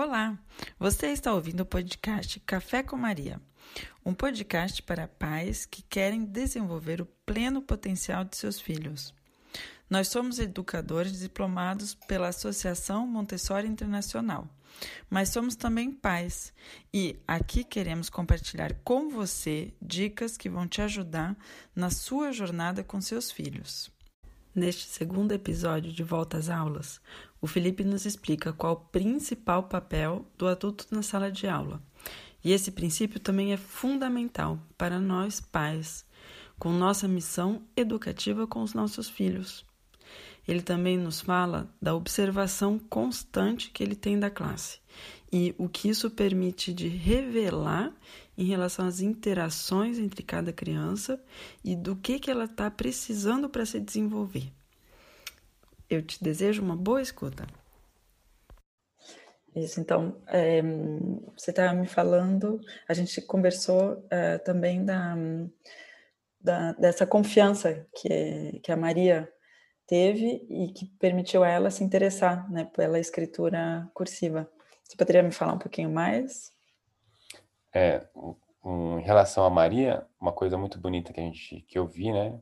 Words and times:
Olá, 0.00 0.38
você 0.78 1.08
está 1.08 1.34
ouvindo 1.34 1.62
o 1.62 1.66
podcast 1.66 2.38
Café 2.46 2.84
com 2.84 2.96
Maria, 2.96 3.40
um 4.06 4.14
podcast 4.14 4.80
para 4.80 5.08
pais 5.08 5.66
que 5.66 5.82
querem 5.82 6.24
desenvolver 6.24 7.00
o 7.00 7.06
pleno 7.26 7.60
potencial 7.60 8.24
de 8.24 8.36
seus 8.36 8.60
filhos. 8.60 9.12
Nós 9.90 10.06
somos 10.06 10.38
educadores 10.38 11.18
diplomados 11.18 11.96
pela 12.06 12.28
Associação 12.28 13.08
Montessori 13.08 13.66
Internacional, 13.66 14.48
mas 15.10 15.30
somos 15.30 15.56
também 15.56 15.90
pais 15.90 16.52
e 16.94 17.18
aqui 17.26 17.64
queremos 17.64 18.08
compartilhar 18.08 18.74
com 18.84 19.08
você 19.10 19.74
dicas 19.82 20.36
que 20.36 20.48
vão 20.48 20.68
te 20.68 20.80
ajudar 20.80 21.36
na 21.74 21.90
sua 21.90 22.30
jornada 22.30 22.84
com 22.84 23.00
seus 23.00 23.32
filhos. 23.32 23.90
Neste 24.54 24.86
segundo 24.86 25.32
episódio 25.32 25.92
de 25.92 26.02
Volta 26.02 26.36
às 26.36 26.48
Aulas, 26.48 27.00
o 27.40 27.46
Felipe 27.46 27.84
nos 27.84 28.04
explica 28.04 28.52
qual 28.52 28.72
o 28.72 28.90
principal 28.90 29.64
papel 29.64 30.26
do 30.36 30.46
adulto 30.46 30.86
na 30.90 31.02
sala 31.02 31.30
de 31.30 31.46
aula. 31.46 31.82
E 32.42 32.52
esse 32.52 32.70
princípio 32.70 33.20
também 33.20 33.52
é 33.52 33.56
fundamental 33.56 34.58
para 34.76 35.00
nós 35.00 35.40
pais, 35.40 36.04
com 36.58 36.72
nossa 36.72 37.06
missão 37.06 37.62
educativa 37.76 38.46
com 38.46 38.62
os 38.62 38.74
nossos 38.74 39.08
filhos. 39.08 39.64
Ele 40.46 40.62
também 40.62 40.96
nos 40.96 41.20
fala 41.20 41.68
da 41.80 41.94
observação 41.94 42.78
constante 42.78 43.70
que 43.70 43.82
ele 43.82 43.94
tem 43.94 44.18
da 44.18 44.30
classe 44.30 44.80
e 45.30 45.54
o 45.58 45.68
que 45.68 45.90
isso 45.90 46.10
permite 46.10 46.72
de 46.72 46.88
revelar 46.88 47.94
em 48.36 48.44
relação 48.44 48.86
às 48.86 49.00
interações 49.00 49.98
entre 49.98 50.22
cada 50.22 50.52
criança 50.52 51.22
e 51.62 51.76
do 51.76 51.94
que, 51.94 52.18
que 52.18 52.30
ela 52.30 52.44
está 52.44 52.70
precisando 52.70 53.48
para 53.48 53.66
se 53.66 53.78
desenvolver. 53.78 54.50
Eu 55.88 56.02
te 56.02 56.22
desejo 56.22 56.62
uma 56.62 56.76
boa 56.76 57.00
escuta. 57.00 57.46
Isso, 59.54 59.80
então, 59.80 60.20
é, 60.28 60.62
você 61.36 61.50
estava 61.50 61.74
me 61.74 61.86
falando, 61.86 62.60
a 62.86 62.94
gente 62.94 63.20
conversou 63.22 64.06
é, 64.10 64.38
também 64.38 64.84
da, 64.84 65.16
da, 66.40 66.72
dessa 66.72 67.06
confiança 67.06 67.86
que, 67.96 68.60
que 68.62 68.70
a 68.70 68.76
Maria 68.76 69.28
teve 69.86 70.46
e 70.50 70.72
que 70.72 70.86
permitiu 70.98 71.42
a 71.42 71.48
ela 71.48 71.70
se 71.70 71.82
interessar 71.82 72.48
né, 72.50 72.66
pela 72.66 73.00
escritura 73.00 73.90
cursiva. 73.94 74.48
Você 74.84 74.96
poderia 74.96 75.22
me 75.22 75.32
falar 75.32 75.54
um 75.54 75.58
pouquinho 75.58 75.90
mais? 75.90 76.52
É, 77.74 78.06
em 78.64 79.00
relação 79.00 79.44
a 79.44 79.50
Maria, 79.50 80.06
uma 80.20 80.32
coisa 80.32 80.56
muito 80.58 80.78
bonita 80.78 81.12
que 81.12 81.20
a 81.20 81.22
gente 81.22 81.62
que 81.62 81.78
eu 81.78 81.86
vi, 81.86 82.12
né, 82.12 82.38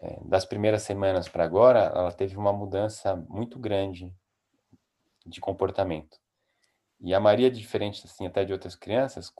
é, 0.00 0.20
das 0.24 0.44
primeiras 0.44 0.82
semanas 0.82 1.28
para 1.28 1.44
agora, 1.44 1.80
ela 1.80 2.12
teve 2.12 2.36
uma 2.36 2.52
mudança 2.52 3.16
muito 3.28 3.58
grande 3.58 4.14
de 5.26 5.40
comportamento. 5.40 6.18
E 7.00 7.14
a 7.14 7.20
Maria, 7.20 7.50
diferente 7.50 8.02
assim 8.04 8.26
até 8.26 8.44
de 8.44 8.52
outras 8.52 8.74
crianças, 8.74 9.32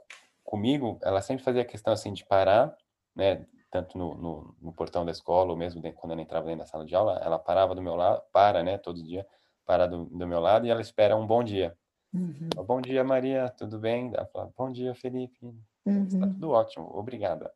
comigo, 0.44 0.98
ela 1.02 1.20
sempre 1.20 1.44
fazia 1.44 1.64
questão 1.64 1.92
assim 1.92 2.12
de 2.12 2.24
parar, 2.24 2.76
né, 3.14 3.44
tanto 3.70 3.98
no, 3.98 4.14
no, 4.14 4.56
no 4.60 4.72
portão 4.72 5.04
da 5.04 5.12
escola 5.12 5.50
ou 5.50 5.56
mesmo 5.56 5.80
dentro, 5.80 5.98
quando 5.98 6.12
ela 6.12 6.22
entrava 6.22 6.46
dentro 6.46 6.60
da 6.60 6.66
sala 6.66 6.86
de 6.86 6.94
aula, 6.94 7.20
ela 7.22 7.38
parava 7.38 7.74
do 7.74 7.82
meu 7.82 7.94
lado, 7.94 8.22
para, 8.32 8.62
né, 8.62 8.78
todo 8.78 9.02
dia, 9.02 9.26
para 9.66 9.86
do, 9.86 10.06
do 10.06 10.26
meu 10.26 10.40
lado 10.40 10.66
e 10.66 10.70
ela 10.70 10.80
espera 10.80 11.16
um 11.16 11.26
bom 11.26 11.42
dia. 11.42 11.76
Uhum. 12.12 12.48
Bom 12.66 12.80
dia, 12.80 13.04
Maria, 13.04 13.50
tudo 13.50 13.78
bem? 13.78 14.10
Ela 14.14 14.26
fala, 14.26 14.50
bom 14.56 14.72
dia, 14.72 14.94
Felipe. 14.94 15.38
Uhum. 15.84 16.04
Está 16.04 16.26
tudo 16.26 16.50
ótimo, 16.50 16.88
obrigada. 16.94 17.52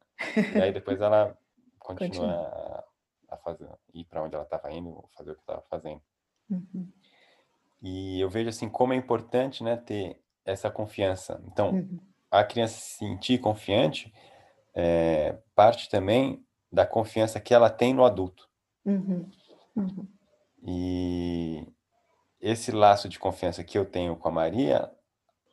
e 0.54 0.60
aí 0.60 0.72
depois 0.72 1.00
ela 1.00 1.36
continua, 1.78 2.08
continua 2.08 2.84
a 3.28 3.36
fazer, 3.38 3.68
ir 3.94 4.04
para 4.04 4.21
onde 4.32 4.34
ela 4.34 4.44
estava 4.44 4.72
indo, 4.72 5.04
fazer 5.16 5.32
o 5.32 5.34
que 5.34 5.42
estava 5.42 5.62
fazendo. 5.68 6.00
Uhum. 6.50 6.90
E 7.82 8.20
eu 8.20 8.30
vejo 8.30 8.48
assim 8.48 8.68
como 8.68 8.92
é 8.92 8.96
importante, 8.96 9.62
né, 9.62 9.76
ter 9.76 10.20
essa 10.44 10.70
confiança. 10.70 11.42
Então, 11.46 11.70
uhum. 11.70 11.98
a 12.30 12.42
criança 12.44 12.78
se 12.78 12.98
sentir 12.98 13.38
confiante 13.38 14.12
é, 14.74 15.38
parte 15.54 15.88
também 15.88 16.44
da 16.70 16.86
confiança 16.86 17.40
que 17.40 17.52
ela 17.52 17.68
tem 17.68 17.92
no 17.92 18.04
adulto. 18.04 18.48
Uhum. 18.84 19.30
uhum. 19.76 20.08
E 20.64 21.66
esse 22.40 22.70
laço 22.70 23.08
de 23.08 23.18
confiança 23.18 23.62
que 23.64 23.76
eu 23.76 23.84
tenho 23.84 24.16
com 24.16 24.28
a 24.28 24.32
Maria, 24.32 24.90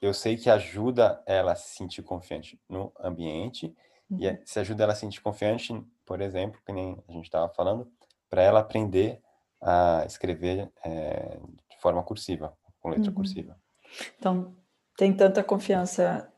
eu 0.02 0.14
sei 0.14 0.38
que 0.38 0.50
ajuda 0.50 1.22
ela 1.26 1.52
a 1.52 1.56
se 1.56 1.76
sentir 1.76 2.04
confiante 2.04 2.60
no 2.70 2.94
ambiente 3.00 3.76
e 4.12 4.28
uhum. 4.28 4.38
se 4.46 4.60
ajuda 4.60 4.84
ela 4.84 4.94
a 4.94 4.96
se 4.96 5.02
sentir 5.02 5.22
confiante 5.22 5.74
por 6.10 6.22
exemplo, 6.22 6.60
que 6.66 6.74
nem 6.74 6.98
a 7.08 7.12
gente 7.12 7.26
estava 7.26 7.48
falando, 7.50 7.88
para 8.30 8.42
ela 8.42 8.60
aprender 8.60 9.22
a 9.62 10.04
escrever 10.06 10.72
é, 10.84 11.38
de 11.70 11.78
forma 11.82 12.04
cursiva, 12.04 12.54
com 12.80 12.90
letra 12.90 13.10
uhum. 13.10 13.16
cursiva. 13.16 13.58
Então, 14.18 14.54
tem 14.98 15.14
tanta 15.14 15.44
confiança 15.44 16.32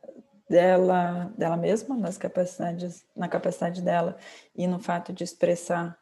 dela, 0.50 1.32
dela 1.38 1.58
mesma, 1.58 1.96
nas 1.96 2.18
capacidades, 2.18 3.06
na 3.16 3.28
capacidade 3.28 3.82
dela 3.82 4.18
e 4.56 4.68
no 4.68 4.80
fato 4.80 5.14
de 5.14 5.24
expressar 5.24 5.98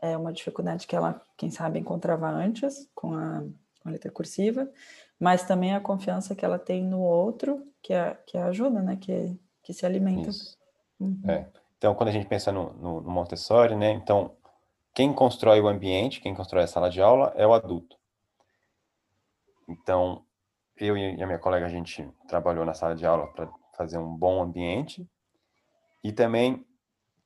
é, 0.00 0.16
uma 0.16 0.32
dificuldade 0.32 0.86
que 0.86 0.94
ela, 0.94 1.20
quem 1.36 1.50
sabe, 1.50 1.78
encontrava 1.78 2.28
antes 2.28 2.88
com 2.94 3.14
a, 3.14 3.42
com 3.80 3.88
a 3.88 3.92
letra 3.92 4.10
cursiva, 4.10 4.70
mas 5.18 5.44
também 5.44 5.74
a 5.74 5.80
confiança 5.80 6.34
que 6.34 6.44
ela 6.44 6.58
tem 6.58 6.84
no 6.84 7.00
outro, 7.00 7.66
que, 7.82 7.94
a, 7.94 8.14
que 8.26 8.36
a 8.36 8.46
ajuda, 8.46 8.82
né, 8.82 8.96
que, 8.96 9.38
que 9.62 9.72
se 9.72 9.86
alimenta. 9.86 10.30
Uhum. 11.00 11.20
É. 11.26 11.46
Então, 11.78 11.94
quando 11.94 12.08
a 12.08 12.12
gente 12.12 12.26
pensa 12.26 12.50
no, 12.52 12.72
no, 12.74 13.00
no 13.00 13.10
Montessori, 13.10 13.76
né? 13.76 13.90
Então, 13.90 14.32
quem 14.94 15.12
constrói 15.12 15.60
o 15.60 15.66
ambiente, 15.66 16.20
quem 16.20 16.34
constrói 16.34 16.62
a 16.62 16.68
sala 16.68 16.88
de 16.88 17.02
aula 17.02 17.32
é 17.36 17.44
o 17.44 17.52
adulto. 17.52 17.98
Então, 19.68 20.24
eu 20.76 20.96
e 20.96 21.20
a 21.20 21.26
minha 21.26 21.38
colega, 21.38 21.66
a 21.66 21.68
gente 21.68 22.08
trabalhou 22.28 22.64
na 22.64 22.74
sala 22.74 22.94
de 22.94 23.04
aula 23.04 23.26
para 23.32 23.50
fazer 23.76 23.98
um 23.98 24.16
bom 24.16 24.40
ambiente. 24.40 25.08
E 26.02 26.12
também, 26.12 26.64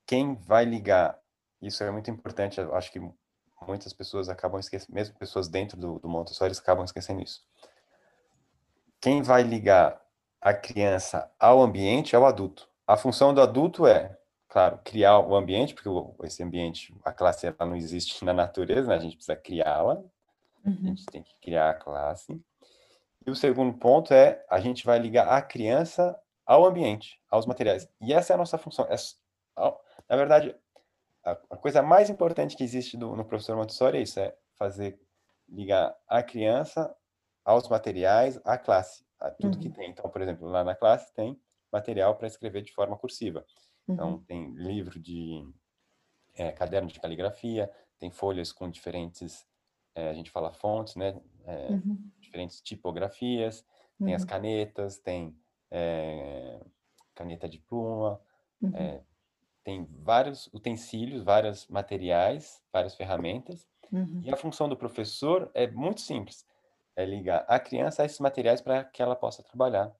quem 0.06 0.34
vai 0.34 0.64
ligar, 0.64 1.18
isso 1.60 1.84
é 1.84 1.90
muito 1.90 2.10
importante, 2.10 2.58
eu 2.58 2.74
acho 2.74 2.90
que 2.90 3.00
muitas 3.66 3.92
pessoas 3.92 4.30
acabam 4.30 4.58
esquecendo, 4.58 4.94
mesmo 4.94 5.18
pessoas 5.18 5.48
dentro 5.48 5.78
do, 5.78 5.98
do 5.98 6.08
Montessori 6.08 6.52
acabam 6.56 6.84
esquecendo 6.84 7.22
isso. 7.22 7.44
Quem 9.00 9.20
vai 9.20 9.42
ligar 9.42 10.00
a 10.40 10.54
criança 10.54 11.30
ao 11.38 11.60
ambiente 11.60 12.14
é 12.14 12.18
o 12.18 12.24
adulto. 12.24 12.68
A 12.86 12.96
função 12.96 13.34
do 13.34 13.42
adulto 13.42 13.86
é 13.86 14.16
claro, 14.48 14.78
criar 14.82 15.18
o 15.18 15.36
ambiente, 15.36 15.74
porque 15.74 15.88
esse 16.26 16.42
ambiente, 16.42 16.94
a 17.04 17.12
classe 17.12 17.46
ela 17.46 17.66
não 17.66 17.76
existe 17.76 18.24
na 18.24 18.32
natureza, 18.32 18.88
né? 18.88 18.96
a 18.96 18.98
gente 18.98 19.16
precisa 19.16 19.36
criá-la, 19.36 19.94
uhum. 20.64 20.78
a 20.82 20.86
gente 20.86 21.06
tem 21.06 21.22
que 21.22 21.34
criar 21.40 21.70
a 21.70 21.74
classe. 21.74 22.40
E 23.26 23.30
o 23.30 23.36
segundo 23.36 23.76
ponto 23.76 24.14
é 24.14 24.44
a 24.48 24.58
gente 24.58 24.86
vai 24.86 24.98
ligar 24.98 25.28
a 25.28 25.42
criança 25.42 26.18
ao 26.46 26.64
ambiente, 26.64 27.20
aos 27.30 27.44
materiais. 27.44 27.86
E 28.00 28.12
essa 28.12 28.32
é 28.32 28.34
a 28.34 28.38
nossa 28.38 28.56
função. 28.56 28.86
É, 28.86 28.96
na 30.08 30.16
verdade, 30.16 30.56
a, 31.22 31.32
a 31.32 31.56
coisa 31.56 31.82
mais 31.82 32.08
importante 32.08 32.56
que 32.56 32.64
existe 32.64 32.96
do, 32.96 33.14
no 33.14 33.24
professor 33.24 33.54
Montessori 33.54 33.98
é 33.98 34.02
isso, 34.02 34.18
é 34.18 34.34
fazer 34.56 34.98
ligar 35.46 35.94
a 36.06 36.22
criança 36.22 36.94
aos 37.44 37.68
materiais, 37.68 38.40
à 38.44 38.56
classe, 38.56 39.04
a 39.20 39.30
tudo 39.30 39.54
uhum. 39.54 39.60
que 39.60 39.70
tem. 39.70 39.90
Então, 39.90 40.08
por 40.08 40.22
exemplo, 40.22 40.48
lá 40.48 40.64
na 40.64 40.74
classe 40.74 41.12
tem 41.12 41.38
material 41.70 42.16
para 42.16 42.26
escrever 42.26 42.62
de 42.62 42.72
forma 42.72 42.96
cursiva. 42.96 43.44
Então, 43.88 44.12
uhum. 44.12 44.18
tem 44.20 44.50
livro 44.52 44.98
de 44.98 45.48
é, 46.34 46.52
caderno 46.52 46.88
de 46.88 47.00
caligrafia, 47.00 47.70
tem 47.98 48.10
folhas 48.10 48.52
com 48.52 48.68
diferentes, 48.68 49.46
é, 49.94 50.10
a 50.10 50.12
gente 50.12 50.30
fala 50.30 50.52
fontes, 50.52 50.94
né? 50.94 51.20
É, 51.44 51.68
uhum. 51.70 52.10
Diferentes 52.20 52.60
tipografias, 52.60 53.64
uhum. 53.98 54.06
tem 54.06 54.14
as 54.14 54.22
uhum. 54.22 54.28
canetas, 54.28 54.98
tem 54.98 55.36
é, 55.70 56.60
caneta 57.14 57.48
de 57.48 57.58
pluma, 57.58 58.20
uhum. 58.60 58.70
é, 58.74 59.02
tem 59.64 59.84
vários 60.02 60.46
utensílios, 60.52 61.22
vários 61.22 61.66
materiais, 61.68 62.62
várias 62.72 62.94
ferramentas. 62.94 63.66
Uhum. 63.90 64.20
E 64.22 64.30
a 64.30 64.36
função 64.36 64.68
do 64.68 64.76
professor 64.76 65.50
é 65.54 65.66
muito 65.66 66.02
simples, 66.02 66.46
é 66.94 67.04
ligar 67.04 67.44
a 67.48 67.58
criança 67.58 68.02
a 68.02 68.06
esses 68.06 68.20
materiais 68.20 68.60
para 68.60 68.84
que 68.84 69.02
ela 69.02 69.16
possa 69.16 69.42
trabalhar 69.42 69.94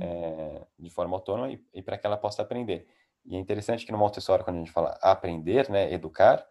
é, 0.00 0.66
de 0.78 0.90
forma 0.90 1.16
autônoma 1.16 1.50
e, 1.52 1.64
e 1.72 1.82
para 1.82 1.96
que 1.96 2.06
ela 2.06 2.16
possa 2.16 2.42
aprender. 2.42 2.86
E 3.28 3.36
é 3.36 3.38
interessante 3.38 3.84
que 3.84 3.92
no 3.92 3.98
Montessori, 3.98 4.42
quando 4.42 4.56
a 4.56 4.60
gente 4.60 4.72
fala 4.72 4.98
aprender, 5.02 5.68
né, 5.68 5.92
educar, 5.92 6.46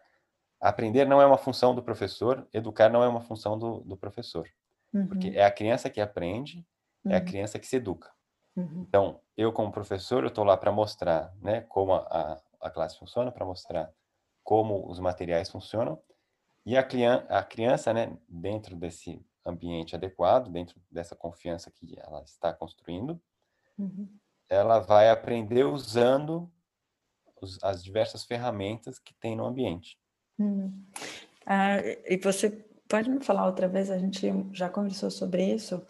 aprender 0.60 1.04
não 1.04 1.20
é 1.20 1.26
uma 1.26 1.36
função 1.36 1.74
do 1.74 1.82
professor, 1.82 2.46
educar 2.52 2.88
não 2.88 3.02
é 3.02 3.08
uma 3.08 3.20
função 3.20 3.58
do, 3.58 3.80
do 3.80 3.96
professor. 3.96 4.48
Uhum. 4.94 5.08
Porque 5.08 5.28
é 5.30 5.44
a 5.44 5.50
criança 5.50 5.90
que 5.90 6.00
aprende, 6.00 6.64
uhum. 7.04 7.12
é 7.12 7.16
a 7.16 7.18
uhum. 7.18 7.26
criança 7.26 7.58
que 7.58 7.66
se 7.66 7.76
educa. 7.76 8.10
Uhum. 8.56 8.84
Então, 8.88 9.20
eu 9.36 9.52
como 9.52 9.72
professor, 9.72 10.22
eu 10.22 10.28
estou 10.28 10.44
lá 10.44 10.56
para 10.56 10.70
mostrar 10.70 11.34
né, 11.42 11.62
como 11.62 11.94
a, 11.94 12.40
a 12.60 12.70
classe 12.70 12.96
funciona, 12.96 13.32
para 13.32 13.44
mostrar 13.44 13.92
como 14.44 14.88
os 14.88 15.00
materiais 15.00 15.50
funcionam, 15.50 16.00
e 16.64 16.76
a, 16.76 16.86
a 17.28 17.42
criança, 17.42 17.92
né, 17.92 18.16
dentro 18.28 18.76
desse 18.76 19.20
ambiente 19.44 19.96
adequado, 19.96 20.48
dentro 20.48 20.80
dessa 20.90 21.16
confiança 21.16 21.70
que 21.70 21.98
ela 21.98 22.22
está 22.22 22.52
construindo, 22.52 23.20
uhum. 23.76 24.08
ela 24.48 24.78
vai 24.78 25.10
aprender 25.10 25.64
usando 25.64 26.50
os, 27.40 27.58
as 27.62 27.82
diversas 27.82 28.24
ferramentas 28.24 28.98
que 28.98 29.14
tem 29.14 29.36
no 29.36 29.46
ambiente. 29.46 29.98
Hum. 30.38 30.72
Ah, 31.46 31.78
e 32.06 32.16
você 32.18 32.50
pode 32.88 33.10
me 33.10 33.22
falar 33.22 33.46
outra 33.46 33.68
vez? 33.68 33.90
A 33.90 33.98
gente 33.98 34.30
já 34.52 34.68
conversou 34.68 35.10
sobre 35.10 35.44
isso, 35.44 35.82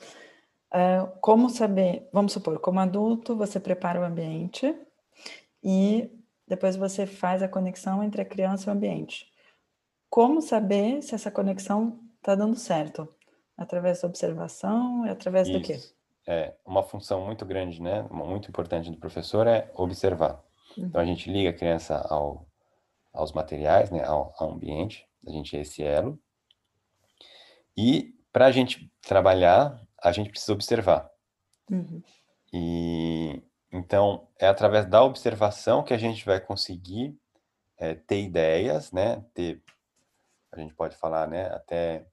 Uh, 0.68 1.08
como 1.22 1.48
saber, 1.48 2.06
vamos 2.12 2.32
supor, 2.32 2.60
como 2.60 2.78
adulto, 2.78 3.34
você 3.34 3.58
prepara 3.58 4.00
o 4.00 4.04
ambiente 4.04 4.74
e 5.64 6.10
depois 6.46 6.76
você 6.76 7.06
faz 7.06 7.42
a 7.42 7.48
conexão 7.48 8.04
entre 8.04 8.20
a 8.20 8.24
criança 8.24 8.68
e 8.68 8.72
o 8.72 8.76
ambiente. 8.76 9.26
Como 10.10 10.42
saber 10.42 11.02
se 11.02 11.14
essa 11.14 11.30
conexão 11.30 11.98
está 12.16 12.34
dando 12.34 12.56
certo? 12.56 13.08
Através 13.56 14.02
da 14.02 14.08
observação 14.08 15.06
e 15.06 15.10
através 15.10 15.48
Isso. 15.48 15.58
do 15.58 15.64
quê? 15.64 15.78
É, 16.26 16.54
uma 16.66 16.82
função 16.82 17.24
muito 17.24 17.46
grande, 17.46 17.80
né, 17.80 18.06
muito 18.10 18.50
importante 18.50 18.90
do 18.90 18.98
professor 18.98 19.46
é 19.46 19.70
observar. 19.74 20.44
Então 20.76 21.00
a 21.00 21.04
gente 21.04 21.30
liga 21.30 21.50
a 21.50 21.52
criança 21.52 21.96
ao, 22.08 22.46
aos 23.12 23.32
materiais, 23.32 23.90
né, 23.90 24.04
ao, 24.04 24.34
ao 24.38 24.52
ambiente, 24.52 25.06
a 25.26 25.30
gente 25.30 25.56
é 25.56 25.60
esse 25.60 25.82
elo. 25.82 26.18
E 27.76 28.14
para 28.32 28.46
a 28.46 28.52
gente 28.52 28.92
trabalhar, 29.00 29.80
a 30.02 30.12
gente 30.12 30.30
precisa 30.30 30.52
observar. 30.52 31.10
Uhum. 31.70 32.02
E 32.52 33.42
então 33.70 34.28
é 34.38 34.46
através 34.46 34.86
da 34.86 35.02
observação 35.02 35.82
que 35.82 35.92
a 35.92 35.98
gente 35.98 36.24
vai 36.24 36.40
conseguir 36.40 37.18
é, 37.76 37.94
ter 37.94 38.22
ideias, 38.22 38.92
né, 38.92 39.24
ter 39.34 39.62
a 40.50 40.58
gente 40.58 40.74
pode 40.74 40.96
falar, 40.96 41.28
né, 41.28 41.46
até 41.46 42.06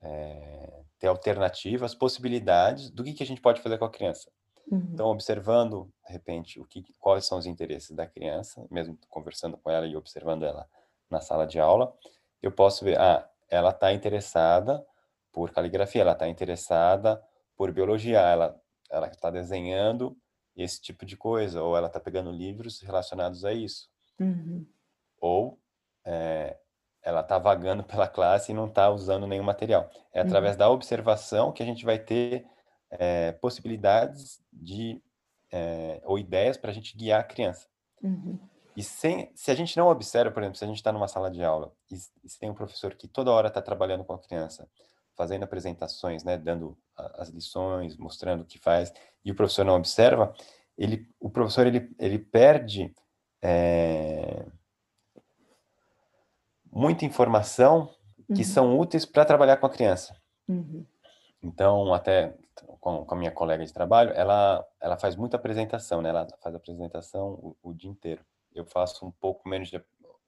é, 0.00 0.82
ter 0.98 1.08
alternativas, 1.08 1.94
possibilidades 1.94 2.90
do 2.90 3.04
que, 3.04 3.12
que 3.12 3.22
a 3.22 3.26
gente 3.26 3.40
pode 3.40 3.60
fazer 3.60 3.78
com 3.78 3.84
a 3.84 3.90
criança. 3.90 4.30
Uhum. 4.70 4.90
Então, 4.92 5.06
observando, 5.08 5.88
de 6.06 6.12
repente, 6.12 6.60
o 6.60 6.64
que, 6.64 6.84
quais 6.98 7.24
são 7.24 7.38
os 7.38 7.46
interesses 7.46 7.90
da 7.94 8.06
criança, 8.06 8.66
mesmo 8.70 8.98
conversando 9.08 9.56
com 9.56 9.70
ela 9.70 9.86
e 9.86 9.96
observando 9.96 10.44
ela 10.44 10.68
na 11.10 11.20
sala 11.20 11.46
de 11.46 11.60
aula, 11.60 11.94
eu 12.42 12.50
posso 12.50 12.84
ver, 12.84 12.98
ah, 12.98 13.28
ela 13.48 13.70
está 13.70 13.92
interessada 13.92 14.84
por 15.32 15.50
caligrafia, 15.52 16.02
ela 16.02 16.12
está 16.12 16.28
interessada 16.28 17.22
por 17.56 17.72
biologia, 17.72 18.18
ela 18.20 18.60
ela 18.90 19.08
está 19.08 19.30
desenhando 19.30 20.16
esse 20.56 20.80
tipo 20.80 21.04
de 21.04 21.16
coisa, 21.16 21.62
ou 21.62 21.76
ela 21.76 21.86
está 21.86 22.00
pegando 22.00 22.30
livros 22.30 22.80
relacionados 22.80 23.44
a 23.44 23.52
isso. 23.52 23.88
Uhum. 24.18 24.66
Ou 25.20 25.58
é, 26.04 26.56
ela 27.02 27.20
está 27.20 27.38
vagando 27.38 27.82
pela 27.84 28.08
classe 28.08 28.52
e 28.52 28.54
não 28.54 28.66
está 28.66 28.90
usando 28.90 29.26
nenhum 29.26 29.44
material. 29.44 29.90
É 30.12 30.20
através 30.20 30.54
uhum. 30.54 30.58
da 30.58 30.70
observação 30.70 31.52
que 31.52 31.62
a 31.62 31.66
gente 31.66 31.84
vai 31.84 31.98
ter 31.98 32.46
é, 32.90 33.32
possibilidades 33.32 34.40
de 34.52 35.02
é, 35.52 36.00
ou 36.04 36.18
ideias 36.18 36.56
para 36.56 36.70
a 36.70 36.74
gente 36.74 36.96
guiar 36.96 37.20
a 37.20 37.24
criança. 37.24 37.66
Uhum. 38.02 38.38
E 38.76 38.82
sem, 38.82 39.30
se 39.34 39.50
a 39.50 39.54
gente 39.54 39.76
não 39.76 39.88
observa, 39.88 40.30
por 40.30 40.42
exemplo, 40.42 40.58
se 40.58 40.64
a 40.64 40.68
gente 40.68 40.76
está 40.76 40.92
numa 40.92 41.08
sala 41.08 41.30
de 41.30 41.42
aula 41.42 41.72
e, 41.90 41.94
e 42.24 42.28
se 42.28 42.38
tem 42.38 42.50
um 42.50 42.54
professor 42.54 42.94
que 42.94 43.08
toda 43.08 43.32
hora 43.32 43.48
está 43.48 43.62
trabalhando 43.62 44.04
com 44.04 44.12
a 44.12 44.18
criança, 44.18 44.68
fazendo 45.16 45.44
apresentações, 45.44 46.22
né, 46.22 46.36
dando 46.36 46.76
as 46.94 47.30
lições, 47.30 47.96
mostrando 47.96 48.42
o 48.42 48.44
que 48.44 48.58
faz, 48.58 48.92
e 49.24 49.30
o 49.30 49.34
professor 49.34 49.64
não 49.64 49.74
observa, 49.76 50.34
ele, 50.76 51.08
o 51.18 51.30
professor 51.30 51.66
ele, 51.66 51.90
ele 51.98 52.18
perde 52.18 52.94
é, 53.42 54.46
muita 56.70 57.06
informação 57.06 57.90
que 58.26 58.42
uhum. 58.42 58.44
são 58.44 58.78
úteis 58.78 59.06
para 59.06 59.24
trabalhar 59.24 59.56
com 59.56 59.66
a 59.66 59.70
criança. 59.70 60.14
Uhum. 60.46 60.84
Então, 61.42 61.94
até 61.94 62.36
com, 62.86 63.04
com, 63.04 63.14
a 63.16 63.18
minha 63.18 63.32
colega 63.32 63.66
de 63.66 63.72
trabalho, 63.72 64.12
ela, 64.14 64.64
ela 64.80 64.96
faz 64.96 65.16
muita 65.16 65.36
apresentação, 65.36 66.00
né? 66.00 66.10
Ela 66.10 66.28
faz 66.40 66.54
apresentação 66.54 67.32
o, 67.32 67.56
o 67.60 67.74
dia 67.74 67.90
inteiro. 67.90 68.24
Eu 68.54 68.64
faço 68.64 69.04
um 69.04 69.10
pouco 69.10 69.48
menos 69.48 69.68
de, 69.68 69.82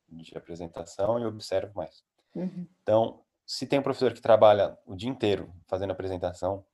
de 0.08 0.37
apresentação 0.37 1.20
e 1.20 1.25
observo 1.25 1.72
mais. 1.76 2.02
Uhum. 2.34 2.66
Então, 2.82 3.20
se 3.46 3.64
tem 3.64 3.78
um 3.78 3.82
professor 3.82 4.12
que 4.12 4.20
trabalha 4.20 4.76
o 4.84 4.96
dia 4.96 5.08
inteiro 5.08 5.55
fazendo 5.69 5.93
apresentação, 5.93 6.64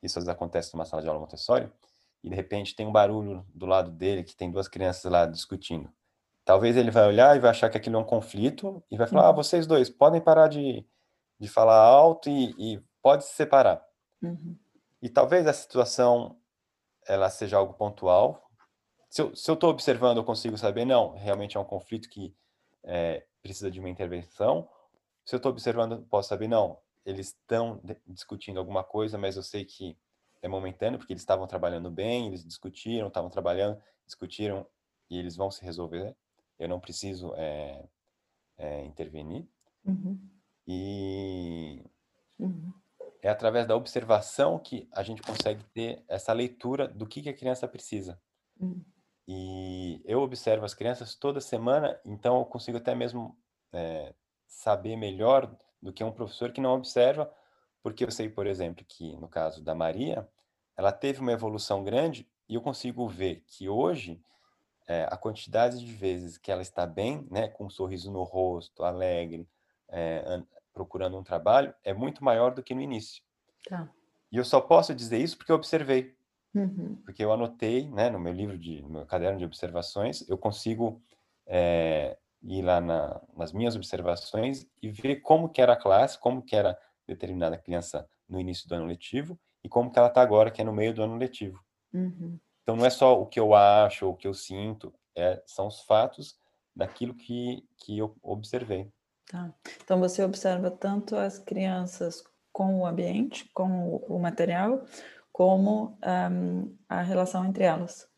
isso 0.00 0.16
às 0.16 0.24
vezes 0.24 0.28
acontece 0.28 0.72
numa 0.72 0.84
sala 0.84 1.02
de 1.02 1.08
aula 1.08 1.18
Montessori, 1.18 1.72
e 2.22 2.30
de 2.30 2.36
repente 2.36 2.76
tem 2.76 2.86
um 2.86 2.92
barulho 2.92 3.44
do 3.52 3.66
lado 3.66 3.90
dele 3.90 4.22
que 4.22 4.36
tem 4.36 4.48
duas 4.48 4.68
crianças 4.68 5.10
lá 5.10 5.26
discutindo. 5.26 5.92
Talvez 6.44 6.76
ele 6.76 6.92
vai 6.92 7.04
olhar 7.04 7.36
e 7.36 7.40
vai 7.40 7.50
achar 7.50 7.68
que 7.68 7.76
aquilo 7.76 7.96
é 7.96 7.98
um 7.98 8.04
conflito 8.04 8.80
e 8.88 8.96
vai 8.96 9.08
falar: 9.08 9.22
ah, 9.22 9.24
uhum. 9.24 9.30
ah, 9.30 9.42
vocês 9.42 9.66
dois 9.66 9.90
podem 9.90 10.20
parar 10.20 10.46
de, 10.46 10.86
de 11.36 11.48
falar 11.48 11.80
alto 11.80 12.30
e, 12.30 12.54
e 12.56 12.80
pode 13.02 13.24
se 13.24 13.34
separar. 13.34 13.84
Uhum. 14.22 14.56
E 15.02 15.08
talvez 15.08 15.46
a 15.46 15.52
situação 15.52 16.38
ela 17.06 17.30
seja 17.30 17.56
algo 17.56 17.74
pontual. 17.74 18.50
Se 19.08 19.22
eu 19.22 19.32
estou 19.32 19.70
observando, 19.70 20.18
eu 20.18 20.24
consigo 20.24 20.58
saber, 20.58 20.84
não, 20.84 21.12
realmente 21.12 21.56
é 21.56 21.60
um 21.60 21.64
conflito 21.64 22.08
que 22.08 22.34
é, 22.82 23.24
precisa 23.42 23.70
de 23.70 23.78
uma 23.78 23.88
intervenção. 23.88 24.68
Se 25.24 25.34
eu 25.34 25.38
estou 25.38 25.52
observando, 25.52 26.04
posso 26.10 26.28
saber, 26.28 26.48
não, 26.48 26.78
eles 27.04 27.28
estão 27.28 27.80
discutindo 28.06 28.58
alguma 28.58 28.82
coisa, 28.82 29.16
mas 29.16 29.36
eu 29.36 29.42
sei 29.42 29.64
que 29.64 29.96
é 30.42 30.48
momentâneo, 30.48 30.98
porque 30.98 31.12
eles 31.12 31.22
estavam 31.22 31.46
trabalhando 31.46 31.90
bem, 31.90 32.26
eles 32.26 32.44
discutiram, 32.44 33.08
estavam 33.08 33.30
trabalhando, 33.30 33.80
discutiram 34.04 34.66
e 35.08 35.18
eles 35.18 35.36
vão 35.36 35.50
se 35.50 35.64
resolver 35.64 36.14
eu 36.58 36.68
não 36.68 36.80
preciso 36.80 37.34
é, 37.36 37.84
é, 38.56 38.84
intervenir. 38.84 39.46
Uhum. 39.84 40.18
E 40.66 41.84
uhum. 42.38 42.72
É 43.26 43.28
através 43.28 43.66
da 43.66 43.74
observação 43.74 44.56
que 44.56 44.88
a 44.92 45.02
gente 45.02 45.20
consegue 45.20 45.64
ter 45.74 46.04
essa 46.06 46.32
leitura 46.32 46.86
do 46.86 47.04
que, 47.04 47.20
que 47.20 47.28
a 47.28 47.34
criança 47.34 47.66
precisa. 47.66 48.20
Uhum. 48.60 48.84
E 49.26 50.00
eu 50.04 50.20
observo 50.20 50.64
as 50.64 50.74
crianças 50.74 51.16
toda 51.16 51.40
semana, 51.40 51.98
então 52.04 52.38
eu 52.38 52.44
consigo 52.44 52.78
até 52.78 52.94
mesmo 52.94 53.36
é, 53.72 54.14
saber 54.46 54.94
melhor 54.94 55.52
do 55.82 55.92
que 55.92 56.04
um 56.04 56.12
professor 56.12 56.52
que 56.52 56.60
não 56.60 56.74
observa, 56.74 57.28
porque 57.82 58.04
eu 58.04 58.12
sei, 58.12 58.28
por 58.28 58.46
exemplo, 58.46 58.84
que 58.86 59.16
no 59.16 59.26
caso 59.26 59.60
da 59.60 59.74
Maria, 59.74 60.28
ela 60.76 60.92
teve 60.92 61.20
uma 61.20 61.32
evolução 61.32 61.82
grande 61.82 62.30
e 62.48 62.54
eu 62.54 62.60
consigo 62.60 63.08
ver 63.08 63.42
que 63.48 63.68
hoje 63.68 64.22
é, 64.86 65.08
a 65.10 65.16
quantidade 65.16 65.84
de 65.84 65.92
vezes 65.92 66.38
que 66.38 66.52
ela 66.52 66.62
está 66.62 66.86
bem, 66.86 67.26
né, 67.28 67.48
com 67.48 67.64
um 67.64 67.70
sorriso 67.70 68.08
no 68.12 68.22
rosto, 68.22 68.84
alegre, 68.84 69.48
é, 69.88 70.42
procurando 70.76 71.16
um 71.16 71.22
trabalho, 71.22 71.74
é 71.82 71.94
muito 71.94 72.22
maior 72.22 72.52
do 72.52 72.62
que 72.62 72.74
no 72.74 72.82
início. 72.82 73.22
Tá. 73.66 73.88
E 74.30 74.36
eu 74.36 74.44
só 74.44 74.60
posso 74.60 74.94
dizer 74.94 75.18
isso 75.18 75.38
porque 75.38 75.50
eu 75.50 75.56
observei. 75.56 76.14
Uhum. 76.54 76.96
Porque 77.02 77.24
eu 77.24 77.32
anotei, 77.32 77.88
né, 77.88 78.10
no 78.10 78.20
meu 78.20 78.32
livro, 78.32 78.58
de, 78.58 78.82
no 78.82 78.90
meu 78.90 79.06
caderno 79.06 79.38
de 79.38 79.44
observações, 79.46 80.28
eu 80.28 80.36
consigo 80.36 81.02
é, 81.46 82.18
ir 82.42 82.60
lá 82.60 82.78
na, 82.78 83.22
nas 83.34 83.54
minhas 83.54 83.74
observações 83.74 84.66
e 84.82 84.90
ver 84.90 85.16
como 85.16 85.48
que 85.48 85.62
era 85.62 85.72
a 85.72 85.76
classe, 85.76 86.18
como 86.18 86.42
que 86.42 86.54
era 86.54 86.78
determinada 87.06 87.56
criança 87.56 88.06
no 88.28 88.38
início 88.38 88.68
do 88.68 88.74
ano 88.74 88.84
letivo 88.84 89.38
e 89.64 89.70
como 89.70 89.90
que 89.90 89.98
ela 89.98 90.08
está 90.08 90.20
agora, 90.20 90.50
que 90.50 90.60
é 90.60 90.64
no 90.64 90.74
meio 90.74 90.92
do 90.92 91.02
ano 91.02 91.16
letivo. 91.16 91.58
Uhum. 91.94 92.38
Então 92.62 92.76
não 92.76 92.84
é 92.84 92.90
só 92.90 93.18
o 93.18 93.24
que 93.24 93.40
eu 93.40 93.54
acho 93.54 94.06
ou 94.06 94.12
o 94.12 94.16
que 94.16 94.28
eu 94.28 94.34
sinto, 94.34 94.92
é, 95.14 95.42
são 95.46 95.68
os 95.68 95.80
fatos 95.80 96.38
daquilo 96.74 97.14
que, 97.14 97.66
que 97.78 97.96
eu 97.96 98.14
observei. 98.22 98.92
Tá. 99.30 99.52
Então 99.82 99.98
você 99.98 100.22
observa 100.22 100.70
tanto 100.70 101.16
as 101.16 101.38
crianças 101.38 102.22
com 102.52 102.80
o 102.80 102.86
ambiente, 102.86 103.50
com 103.52 103.96
o 103.96 104.18
material, 104.18 104.84
como 105.32 105.98
um, 106.02 106.74
a 106.88 107.02
relação 107.02 107.44
entre 107.44 107.64
elas. 107.64 108.08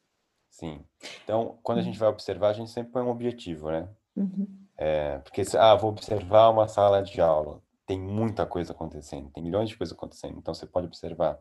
Sim. 0.48 0.84
Então, 1.24 1.58
quando 1.62 1.78
a 1.78 1.82
gente 1.82 1.98
vai 1.98 2.08
observar, 2.08 2.50
a 2.50 2.52
gente 2.52 2.70
sempre 2.70 2.92
põe 2.92 3.02
um 3.02 3.10
objetivo, 3.10 3.70
né? 3.70 3.88
Uhum. 4.14 4.46
É, 4.76 5.18
porque, 5.18 5.42
ah, 5.56 5.74
vou 5.74 5.90
observar 5.90 6.50
uma 6.50 6.68
sala 6.68 7.02
de 7.02 7.20
aula. 7.20 7.60
Tem 7.86 7.98
muita 7.98 8.46
coisa 8.46 8.72
acontecendo, 8.72 9.30
tem 9.30 9.42
milhões 9.42 9.68
de 9.68 9.76
coisas 9.76 9.96
acontecendo. 9.96 10.38
Então, 10.38 10.54
você 10.54 10.66
pode 10.66 10.86
observar 10.86 11.38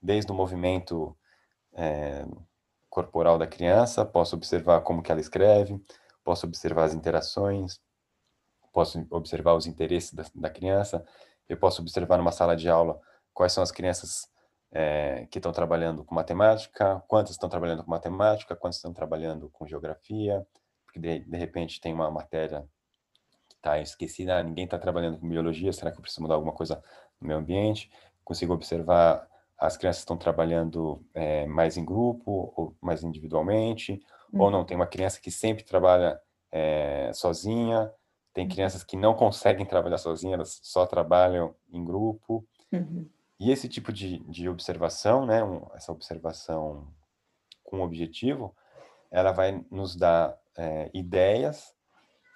desde 0.00 0.30
o 0.30 0.34
movimento 0.34 1.16
é, 1.72 2.24
corporal 2.88 3.38
da 3.38 3.46
criança, 3.46 4.04
posso 4.04 4.36
observar 4.36 4.82
como 4.82 5.02
que 5.02 5.10
ela 5.10 5.20
escreve, 5.20 5.80
posso 6.22 6.46
observar 6.46 6.84
as 6.84 6.94
interações, 6.94 7.80
posso 8.78 9.04
observar 9.10 9.54
os 9.54 9.66
interesses 9.66 10.14
da, 10.14 10.24
da 10.32 10.48
criança, 10.48 11.04
eu 11.48 11.56
posso 11.56 11.82
observar 11.82 12.16
numa 12.16 12.30
sala 12.30 12.54
de 12.54 12.68
aula 12.68 13.00
quais 13.34 13.52
são 13.52 13.60
as 13.60 13.72
crianças 13.72 14.30
é, 14.70 15.26
que 15.32 15.40
estão 15.40 15.50
trabalhando 15.50 16.04
com 16.04 16.14
matemática, 16.14 17.02
quantas 17.08 17.32
estão 17.32 17.48
trabalhando 17.48 17.82
com 17.82 17.90
matemática, 17.90 18.54
quantas 18.54 18.76
estão 18.76 18.92
trabalhando 18.92 19.48
com 19.50 19.66
geografia, 19.66 20.46
porque 20.86 21.00
de, 21.00 21.18
de 21.18 21.36
repente 21.36 21.80
tem 21.80 21.92
uma 21.92 22.08
matéria 22.08 22.68
que 23.48 23.56
está 23.56 23.80
esquecida, 23.80 24.38
ah, 24.38 24.42
ninguém 24.44 24.64
está 24.64 24.78
trabalhando 24.78 25.18
com 25.18 25.28
biologia, 25.28 25.72
será 25.72 25.90
que 25.90 25.98
eu 25.98 26.02
preciso 26.02 26.22
mudar 26.22 26.34
alguma 26.34 26.52
coisa 26.52 26.80
no 27.20 27.26
meu 27.26 27.38
ambiente? 27.38 27.90
Consigo 28.22 28.54
observar 28.54 29.28
as 29.58 29.76
crianças 29.76 30.02
estão 30.02 30.16
trabalhando 30.16 31.04
é, 31.14 31.46
mais 31.46 31.76
em 31.76 31.84
grupo 31.84 32.52
ou 32.54 32.76
mais 32.80 33.02
individualmente, 33.02 34.00
uhum. 34.32 34.40
ou 34.40 34.50
não, 34.52 34.64
tem 34.64 34.76
uma 34.76 34.86
criança 34.86 35.20
que 35.20 35.32
sempre 35.32 35.64
trabalha 35.64 36.20
é, 36.52 37.10
sozinha, 37.12 37.92
tem 38.38 38.46
crianças 38.46 38.84
que 38.84 38.96
não 38.96 39.14
conseguem 39.14 39.66
trabalhar 39.66 39.98
sozinhas, 39.98 40.34
elas 40.34 40.60
só 40.62 40.86
trabalham 40.86 41.56
em 41.72 41.84
grupo. 41.84 42.46
Uhum. 42.70 43.04
E 43.40 43.50
esse 43.50 43.68
tipo 43.68 43.92
de, 43.92 44.20
de 44.20 44.48
observação, 44.48 45.26
né, 45.26 45.42
um, 45.42 45.66
essa 45.74 45.90
observação 45.90 46.86
com 47.64 47.80
objetivo, 47.80 48.54
ela 49.10 49.32
vai 49.32 49.64
nos 49.72 49.96
dar 49.96 50.38
é, 50.56 50.88
ideias 50.94 51.74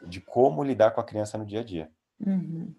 de 0.05 0.21
como 0.21 0.65
lidar 0.65 0.91
com 0.91 1.01
a 1.01 1.05
criança 1.05 1.39
no 1.39 1.47
dia 1.47 1.61
a 1.61 1.65
dia. 1.65 1.89
Uhum. 2.19 2.75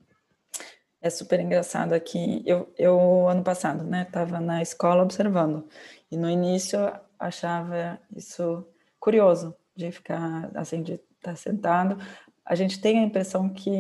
É 1.02 1.10
super 1.10 1.40
engraçado 1.40 1.94
aqui. 1.94 2.44
Eu, 2.46 2.74
eu 2.78 3.30
ano 3.30 3.42
passado, 3.42 3.86
né, 3.86 4.02
estava 4.02 4.42
na 4.42 4.62
escola 4.62 5.02
observando 5.02 5.66
e 6.12 6.18
no 6.18 6.30
início 6.30 6.78
achava 7.18 7.98
isso 8.14 8.68
curioso 9.00 9.56
de 9.74 9.94
ficar 9.94 10.52
assim, 10.56 10.84
de 10.84 11.00
estar 11.24 11.38
sentado. 11.38 11.98
A 12.46 12.56
gente 12.56 12.80
tem 12.80 13.00
a 13.00 13.04
impressão 13.04 13.50
que 13.50 13.72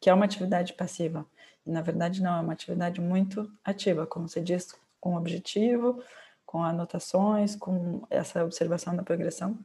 que 0.00 0.08
é 0.08 0.14
uma 0.14 0.24
atividade 0.24 0.72
passiva 0.72 1.26
e 1.66 1.70
na 1.70 1.82
verdade 1.82 2.22
não 2.22 2.38
é 2.38 2.40
uma 2.40 2.54
atividade 2.54 3.00
muito 3.02 3.50
ativa, 3.62 4.06
como 4.06 4.26
você 4.26 4.40
diz, 4.40 4.74
com 4.98 5.14
objetivo, 5.14 6.02
com 6.46 6.62
anotações, 6.62 7.54
com 7.54 8.02
essa 8.08 8.42
observação 8.42 8.96
da 8.96 9.02
progressão. 9.02 9.58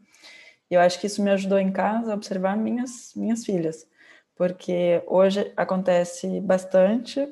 E 0.70 0.74
eu 0.74 0.82
acho 0.82 1.00
que 1.00 1.08
isso 1.08 1.24
me 1.24 1.32
ajudou 1.32 1.58
em 1.58 1.72
casa 1.72 2.12
a 2.12 2.16
observar 2.16 2.58
minhas 2.58 3.14
minhas 3.16 3.46
filhas 3.46 3.88
porque 4.36 5.02
hoje 5.08 5.52
acontece 5.56 6.40
bastante, 6.42 7.28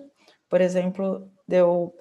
por 0.50 0.62
exemplo, 0.62 1.29
deu 1.47 1.93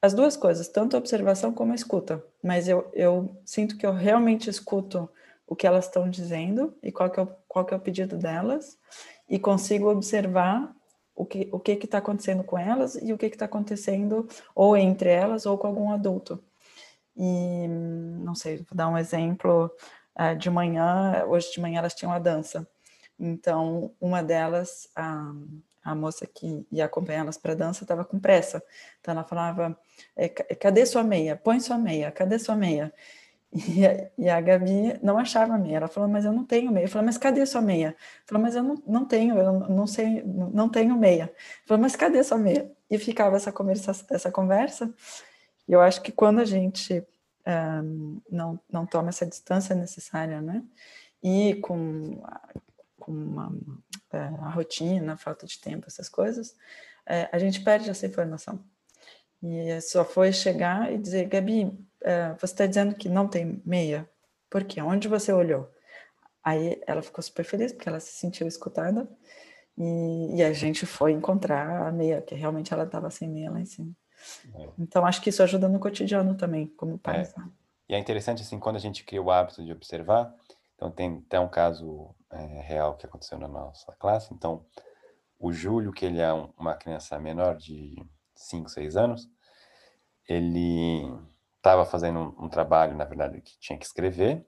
as 0.00 0.14
duas 0.14 0.36
coisas, 0.36 0.68
tanto 0.68 0.96
a 0.96 0.98
observação 0.98 1.52
como 1.52 1.72
a 1.72 1.74
escuta, 1.74 2.24
mas 2.42 2.68
eu, 2.68 2.88
eu 2.92 3.36
sinto 3.44 3.76
que 3.76 3.84
eu 3.84 3.92
realmente 3.92 4.48
escuto 4.48 5.08
o 5.46 5.54
que 5.54 5.66
elas 5.66 5.86
estão 5.86 6.08
dizendo 6.10 6.76
e 6.82 6.90
qual 6.90 7.10
que, 7.10 7.20
é 7.20 7.22
o, 7.22 7.28
qual 7.48 7.64
que 7.64 7.72
é 7.72 7.76
o 7.76 7.80
pedido 7.80 8.16
delas, 8.16 8.78
e 9.28 9.38
consigo 9.38 9.90
observar 9.90 10.74
o 11.14 11.24
que 11.24 11.48
o 11.50 11.58
que 11.58 11.72
está 11.72 11.98
acontecendo 11.98 12.44
com 12.44 12.58
elas 12.58 12.94
e 12.96 13.12
o 13.12 13.18
que 13.18 13.26
está 13.26 13.46
acontecendo 13.46 14.28
ou 14.54 14.76
entre 14.76 15.08
elas 15.08 15.46
ou 15.46 15.56
com 15.56 15.66
algum 15.66 15.90
adulto. 15.90 16.42
E 17.16 17.66
não 17.68 18.34
sei, 18.34 18.58
vou 18.58 18.74
dar 18.74 18.88
um 18.88 18.98
exemplo. 18.98 19.70
Eh, 20.18 20.34
de 20.34 20.50
manhã, 20.50 21.24
hoje 21.26 21.52
de 21.52 21.60
manhã 21.60 21.78
elas 21.78 21.94
tinham 21.94 22.12
a 22.12 22.18
dança. 22.18 22.66
Então, 23.18 23.94
uma 24.00 24.22
delas, 24.22 24.88
a, 24.94 25.32
a 25.84 25.94
moça 25.94 26.26
que 26.26 26.66
ia 26.72 26.86
acompanhar 26.86 27.20
elas 27.20 27.38
para 27.38 27.54
dança, 27.54 27.84
estava 27.84 28.04
com 28.04 28.18
pressa. 28.18 28.62
Então, 29.00 29.12
ela 29.12 29.24
falava: 29.24 29.78
é, 30.16 30.28
cadê 30.28 30.86
sua 30.86 31.02
meia? 31.02 31.36
Põe 31.36 31.60
sua 31.60 31.78
meia, 31.78 32.10
cadê 32.10 32.38
sua 32.38 32.56
meia? 32.56 32.92
E 33.52 33.86
a, 33.86 34.10
e 34.18 34.28
a 34.28 34.40
Gabi 34.40 34.98
não 35.02 35.18
achava 35.18 35.56
meia. 35.56 35.76
Ela 35.76 35.88
falou: 35.88 36.08
Mas 36.08 36.24
eu 36.24 36.32
não 36.32 36.44
tenho 36.44 36.70
meia. 36.70 36.84
Eu 36.84 36.88
falei: 36.88 37.06
Mas 37.06 37.16
cadê 37.16 37.44
sua 37.46 37.62
meia? 37.62 37.88
Ela 37.88 37.96
falou: 38.26 38.42
Mas 38.42 38.56
eu 38.56 38.62
não, 38.62 38.82
não 38.86 39.04
tenho, 39.04 39.38
eu 39.38 39.60
não 39.68 39.86
sei, 39.86 40.22
não 40.24 40.68
tenho 40.68 40.96
meia. 40.96 41.24
Eu 41.24 41.68
falei: 41.68 41.82
Mas 41.82 41.96
cadê 41.96 42.22
sua 42.22 42.38
meia? 42.38 42.70
E 42.90 42.98
ficava 42.98 43.36
essa 43.36 43.52
conversa. 43.52 43.92
Essa 44.10 44.30
conversa. 44.30 44.92
E 45.68 45.72
eu 45.72 45.80
acho 45.80 46.02
que 46.02 46.12
quando 46.12 46.40
a 46.40 46.44
gente 46.44 47.04
um, 47.46 48.20
não, 48.30 48.60
não 48.70 48.84
toma 48.84 49.08
essa 49.10 49.24
distância 49.24 49.74
necessária, 49.74 50.40
né? 50.42 50.62
E 51.22 51.54
com 51.62 52.20
com 53.06 53.12
uma, 53.12 53.56
é, 54.12 54.18
a 54.18 54.50
rotina, 54.50 55.12
a 55.12 55.16
falta 55.16 55.46
de 55.46 55.60
tempo, 55.60 55.86
essas 55.86 56.08
coisas, 56.08 56.56
é, 57.06 57.28
a 57.30 57.38
gente 57.38 57.62
perde 57.62 57.88
essa 57.88 58.04
informação. 58.04 58.64
E 59.40 59.80
só 59.80 60.04
foi 60.04 60.32
chegar 60.32 60.92
e 60.92 60.98
dizer, 60.98 61.28
Gabi, 61.28 61.72
é, 62.06 62.32
você 62.34 62.46
está 62.46 62.66
dizendo 62.66 62.94
que 62.94 63.08
não 63.08 63.26
tem 63.26 63.60
meia? 63.66 64.08
Por 64.48 64.62
quê? 64.62 64.80
Onde 64.80 65.08
você 65.08 65.32
olhou? 65.32 65.68
Aí 66.42 66.80
ela 66.86 67.02
ficou 67.02 67.20
super 67.20 67.44
feliz, 67.44 67.72
porque 67.72 67.88
ela 67.88 67.98
se 67.98 68.12
sentiu 68.12 68.46
escutada, 68.46 69.08
e, 69.76 70.36
e 70.36 70.42
a 70.44 70.52
gente 70.52 70.86
foi 70.86 71.10
encontrar 71.10 71.88
a 71.88 71.90
meia, 71.90 72.22
que 72.22 72.36
realmente 72.36 72.72
ela 72.72 72.84
estava 72.84 73.10
sem 73.10 73.28
meia 73.28 73.50
lá 73.50 73.60
em 73.60 73.66
cima. 73.66 73.92
É. 74.54 74.68
Então, 74.78 75.04
acho 75.04 75.20
que 75.20 75.30
isso 75.30 75.42
ajuda 75.42 75.68
no 75.68 75.80
cotidiano 75.80 76.36
também, 76.36 76.68
como 76.68 76.96
pai. 76.96 77.22
É. 77.22 77.40
Né? 77.40 77.50
E 77.88 77.94
é 77.94 77.98
interessante, 77.98 78.42
assim, 78.42 78.60
quando 78.60 78.76
a 78.76 78.80
gente 78.80 79.04
cria 79.04 79.20
o 79.20 79.30
hábito 79.30 79.64
de 79.64 79.72
observar, 79.72 80.32
então 80.76 80.90
tem 80.90 81.24
até 81.26 81.40
um 81.40 81.48
caso 81.48 82.14
é, 82.30 82.60
real 82.60 82.96
que 82.96 83.04
aconteceu 83.04 83.36
na 83.36 83.48
nossa 83.48 83.92
classe. 83.98 84.32
Então, 84.32 84.64
o 85.40 85.52
Júlio, 85.52 85.92
que 85.92 86.06
ele 86.06 86.20
é 86.20 86.32
um, 86.32 86.50
uma 86.56 86.74
criança 86.74 87.18
menor 87.18 87.56
de 87.56 87.96
5, 88.36 88.68
6 88.70 88.96
anos, 88.96 89.28
ele 90.28 91.04
estava 91.66 91.84
fazendo 91.84 92.20
um, 92.20 92.44
um, 92.44 92.48
trabalho, 92.48 92.96
na 92.96 93.04
verdade, 93.04 93.40
que 93.40 93.58
tinha 93.58 93.78
que 93.78 93.84
escrever, 93.84 94.46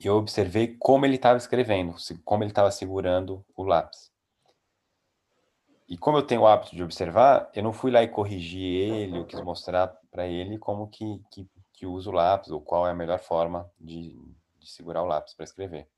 e 0.00 0.06
eu 0.06 0.16
observei 0.16 0.76
como 0.76 1.06
ele 1.06 1.14
estava 1.14 1.38
escrevendo, 1.38 1.94
como 2.24 2.42
ele 2.42 2.50
estava 2.50 2.72
segurando 2.72 3.44
o 3.56 3.62
lápis. 3.62 4.10
E 5.88 5.96
como 5.96 6.18
eu 6.18 6.26
tenho 6.26 6.40
o 6.40 6.46
hábito 6.46 6.74
de 6.74 6.82
observar, 6.82 7.50
eu 7.54 7.62
não 7.62 7.72
fui 7.72 7.90
lá 7.90 8.02
e 8.02 8.08
corrigi 8.08 8.64
ele, 8.64 9.18
eu 9.18 9.26
quis 9.26 9.40
mostrar 9.42 9.88
para 10.10 10.26
ele 10.26 10.58
como 10.58 10.88
que, 10.88 11.22
que, 11.30 11.48
que 11.72 11.86
usa 11.86 12.10
o 12.10 12.12
lápis, 12.12 12.50
ou 12.50 12.60
qual 12.60 12.86
é 12.86 12.90
a 12.90 12.94
melhor 12.94 13.20
forma 13.20 13.70
de, 13.78 14.18
de 14.58 14.68
segurar 14.68 15.02
o 15.02 15.06
lápis 15.06 15.34
para 15.34 15.44
escrever. 15.44 15.88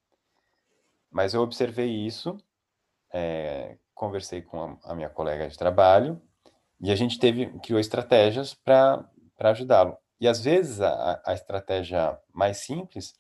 Mas 1.11 1.32
eu 1.32 1.40
observei 1.40 1.88
isso, 1.88 2.37
é, 3.11 3.78
conversei 3.94 4.42
com 4.42 4.61
a, 4.61 4.76
a, 4.90 4.94
minha 4.94 5.08
colega 5.08 5.49
de 5.49 5.56
trabalho 5.56 6.20
e 6.80 6.90
a 6.90 6.96
gente 6.96 7.18
teve 7.18 7.46
criou 7.61 7.78
estratégias 7.78 8.52
para 8.52 9.08
ajudá-lo. 9.38 9.96
E 10.20 10.28
às 10.28 10.40
vezes 10.40 10.80
a, 10.80 11.20
a 11.24 11.34
estratégia 11.34 12.18
mais 12.32 12.58
simples 12.58 13.14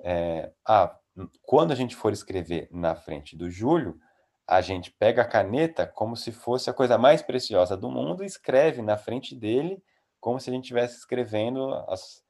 é, 0.00 0.52
ah, 0.66 0.96
quando 1.42 1.72
a 1.72 1.74
gente 1.74 1.96
for 1.96 2.12
escrever 2.12 2.68
na 2.70 2.94
frente 2.94 3.36
do 3.36 3.50
Júlio, 3.50 3.98
a 4.46 4.60
gente 4.60 4.92
pega 4.92 5.22
a 5.22 5.28
caneta 5.28 5.86
como 5.86 6.16
se 6.16 6.30
fosse 6.30 6.70
a 6.70 6.74
coisa 6.74 6.96
mais 6.96 7.22
preciosa 7.22 7.76
do 7.76 7.90
mundo 7.90 8.22
e 8.22 8.26
escreve 8.26 8.82
na 8.82 8.96
frente 8.96 9.34
dele 9.34 9.82
como 10.20 10.38
se 10.38 10.50
a 10.50 10.52
gente 10.52 10.64
estivesse 10.64 10.98
escrevendo 10.98 11.72
as, 11.88 12.22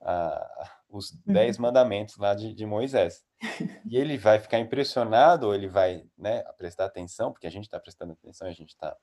a, 0.00 0.70
os 0.88 1.10
uhum. 1.10 1.32
dez 1.32 1.58
mandamentos 1.58 2.16
lá 2.16 2.34
de, 2.34 2.54
de 2.54 2.66
Moisés. 2.66 3.24
E 3.84 3.96
ele 3.96 4.16
vai 4.16 4.38
ficar 4.38 4.58
impressionado, 4.58 5.46
ou 5.46 5.54
ele 5.54 5.68
vai 5.68 6.04
né, 6.16 6.42
prestar 6.56 6.86
atenção, 6.86 7.32
porque 7.32 7.46
a 7.46 7.50
gente 7.50 7.64
está 7.64 7.78
prestando 7.78 8.12
atenção, 8.12 8.48
a 8.48 8.52
gente 8.52 8.70
está 8.70 8.96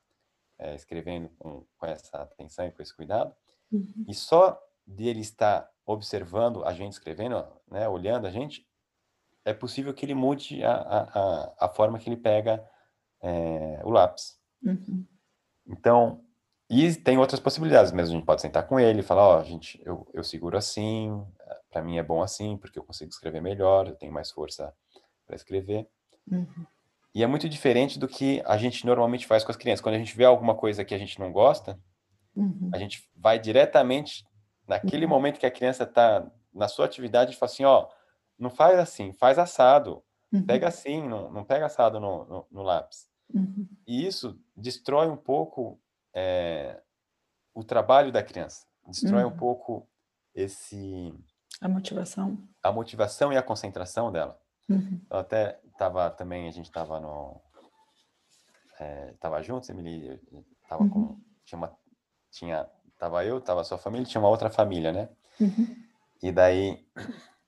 é, 0.60 0.76
escrevendo 0.76 1.30
com, 1.38 1.66
com, 1.78 1.86
essa 1.86 2.18
atenção 2.18 2.66
e 2.66 2.72
com 2.72 2.82
esse 2.82 2.96
cuidado. 2.96 3.34
Uhum. 3.72 4.06
E 4.08 4.14
só 4.14 4.60
dele 4.86 5.22
estar 5.22 5.70
observando 5.86 6.64
a 6.64 6.74
gente 6.74 6.94
escrevendo, 6.94 7.46
né, 7.70 7.88
olhando 7.88 8.28
a 8.28 8.32
gente, 8.32 8.68
é 9.46 9.54
possível 9.54 9.94
que 9.94 10.06
ele 10.06 10.14
mude 10.14 10.64
a, 10.64 10.74
a, 10.74 11.66
a 11.66 11.70
forma 11.70 12.00
que 12.00 12.10
ele 12.10 12.18
pega 12.18 12.66
é, 13.22 13.82
o 13.84 13.90
lápis. 13.90 14.40
Uhum. 14.64 15.06
Então, 15.68 16.24
e 16.70 16.94
tem 16.96 17.18
outras 17.18 17.40
possibilidades 17.40 17.92
mesmo. 17.92 18.16
A 18.16 18.18
gente 18.18 18.26
pode 18.26 18.42
sentar 18.42 18.68
com 18.68 18.80
ele 18.80 19.02
e 19.02 19.04
falar: 19.04 19.28
Ó, 19.28 19.40
oh, 19.40 19.44
gente, 19.44 19.82
eu, 19.86 20.08
eu 20.14 20.24
seguro 20.24 20.58
assim, 20.58 21.26
para 21.70 21.84
mim 21.84 21.98
é 21.98 22.04
bom 22.04 22.22
assim, 22.22 22.58
porque 22.58 22.80
eu 22.80 22.84
consigo 22.84 23.10
escrever 23.10 23.42
melhor, 23.42 23.88
eu 23.88 23.96
tenho 23.96 24.14
mais 24.14 24.32
força 24.32 24.74
para 25.26 25.36
escrever. 25.36 25.88
Uhum. 26.32 26.66
E 27.14 27.24
é 27.24 27.28
muito 27.28 27.48
diferente 27.48 28.00
do 28.00 28.08
que 28.08 28.42
a 28.46 28.58
gente 28.58 28.86
normalmente 28.86 29.28
faz 29.28 29.44
com 29.44 29.52
as 29.52 29.58
crianças. 29.58 29.82
Quando 29.82 29.96
a 29.96 30.00
gente 30.00 30.16
vê 30.16 30.26
alguma 30.26 30.56
coisa 30.56 30.84
que 30.84 30.96
a 30.96 30.98
gente 30.98 31.20
não 31.20 31.32
gosta, 31.32 31.80
uhum. 32.36 32.72
a 32.74 32.78
gente 32.78 33.08
vai 33.16 33.38
diretamente 33.38 34.26
naquele 34.68 35.06
uhum. 35.06 35.10
momento 35.10 35.40
que 35.40 35.46
a 35.46 35.52
criança 35.52 35.84
está 35.84 36.26
na 36.54 36.68
sua 36.68 36.86
atividade 36.86 37.34
e 37.34 37.36
fala 37.36 37.52
assim: 37.52 37.66
ó, 37.66 37.88
não 38.38 38.50
faz 38.50 38.80
assim, 38.80 39.14
faz 39.14 39.38
assado. 39.38 40.04
Uhum. 40.32 40.44
Pega 40.44 40.68
assim, 40.68 41.08
não, 41.08 41.32
não 41.32 41.44
pega 41.44 41.68
assado 41.68 42.00
no, 42.00 42.26
no, 42.26 42.48
no 42.50 42.64
lápis. 42.64 43.08
Uhum. 43.32 43.68
E 43.86 44.06
isso 44.06 44.40
destrói 44.56 45.08
um 45.08 45.18
pouco 45.18 45.80
é, 46.14 46.82
o 47.54 47.64
trabalho 47.64 48.12
da 48.12 48.24
criança, 48.24 48.66
destrói 48.88 49.24
um 49.24 49.28
uhum. 49.28 49.38
pouco 49.38 49.88
esse 50.34 51.14
a 51.64 51.70
motivação. 51.70 52.38
A 52.62 52.74
motivação 52.74 53.32
e 53.32 53.38
a 53.38 53.42
concentração 53.42 54.12
dela. 54.12 54.38
Uhum. 54.70 55.00
Eu 55.10 55.18
até 55.18 55.60
estava 55.74 56.10
também, 56.10 56.48
a 56.48 56.52
gente 56.52 56.66
estava 56.66 57.00
no. 57.00 57.42
É, 58.80 59.14
juntos, 59.42 59.70
Emily, 59.70 60.20
tava 60.68 60.84
uhum. 60.84 60.90
com. 60.90 61.22
Tinha 61.46 61.58
uma. 61.58 61.78
Tinha, 62.32 62.70
tava 62.98 63.24
eu, 63.26 63.40
tava 63.42 63.64
sua 63.64 63.78
família, 63.78 64.08
tinha 64.08 64.22
uma 64.22 64.30
outra 64.30 64.50
família, 64.50 64.92
né? 64.92 65.10
Uhum. 65.40 65.76
E 66.22 66.32
daí, 66.32 66.88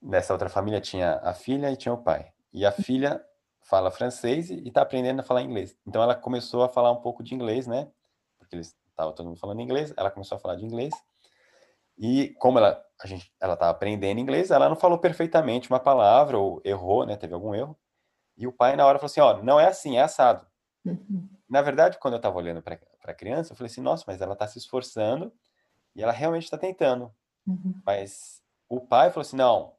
nessa 0.01 0.33
outra 0.33 0.49
família 0.49 0.81
tinha 0.81 1.15
a 1.23 1.33
filha 1.33 1.71
e 1.71 1.77
tinha 1.77 1.93
o 1.93 2.03
pai. 2.03 2.31
E 2.53 2.65
a 2.65 2.71
filha 2.71 3.23
fala 3.61 3.89
francês 3.89 4.49
e 4.49 4.67
está 4.67 4.81
aprendendo 4.81 5.21
a 5.21 5.23
falar 5.23 5.41
inglês. 5.41 5.75
Então 5.85 6.01
ela 6.01 6.13
começou 6.13 6.63
a 6.63 6.69
falar 6.69 6.91
um 6.91 7.01
pouco 7.01 7.23
de 7.23 7.33
inglês, 7.33 7.65
né? 7.65 7.89
Porque 8.37 8.55
eles 8.55 8.75
estavam 8.89 9.13
todo 9.13 9.27
mundo 9.27 9.39
falando 9.39 9.61
inglês, 9.61 9.93
ela 9.97 10.11
começou 10.11 10.35
a 10.35 10.39
falar 10.39 10.55
de 10.55 10.65
inglês. 10.65 10.93
E 11.97 12.35
como 12.39 12.59
ela 12.59 12.83
a 13.01 13.07
gente 13.07 13.33
ela 13.41 13.53
estava 13.53 13.71
aprendendo 13.71 14.19
inglês, 14.19 14.51
ela 14.51 14.69
não 14.69 14.75
falou 14.75 14.99
perfeitamente 14.99 15.69
uma 15.69 15.79
palavra 15.79 16.37
ou 16.37 16.61
errou, 16.63 17.05
né? 17.05 17.17
Teve 17.17 17.33
algum 17.33 17.55
erro. 17.55 17.77
E 18.37 18.47
o 18.47 18.51
pai 18.51 18.75
na 18.75 18.85
hora 18.85 18.99
falou 18.99 19.07
assim, 19.07 19.21
ó, 19.21 19.41
não 19.41 19.59
é 19.59 19.67
assim, 19.67 19.97
é 19.97 20.01
assado. 20.01 20.45
Uhum. 20.83 21.27
Na 21.49 21.61
verdade, 21.61 21.97
quando 21.99 22.15
eu 22.15 22.17
estava 22.17 22.37
olhando 22.37 22.61
para 22.61 22.79
a 23.03 23.13
criança, 23.13 23.53
eu 23.53 23.57
falei 23.57 23.71
assim, 23.71 23.81
nossa, 23.81 24.03
mas 24.07 24.21
ela 24.21 24.33
está 24.33 24.47
se 24.47 24.57
esforçando 24.57 25.33
e 25.95 26.03
ela 26.03 26.11
realmente 26.11 26.43
está 26.43 26.57
tentando. 26.57 27.13
Uhum. 27.47 27.81
Mas 27.85 28.43
o 28.67 28.81
pai 28.81 29.09
falou 29.09 29.21
assim, 29.21 29.37
não, 29.37 29.75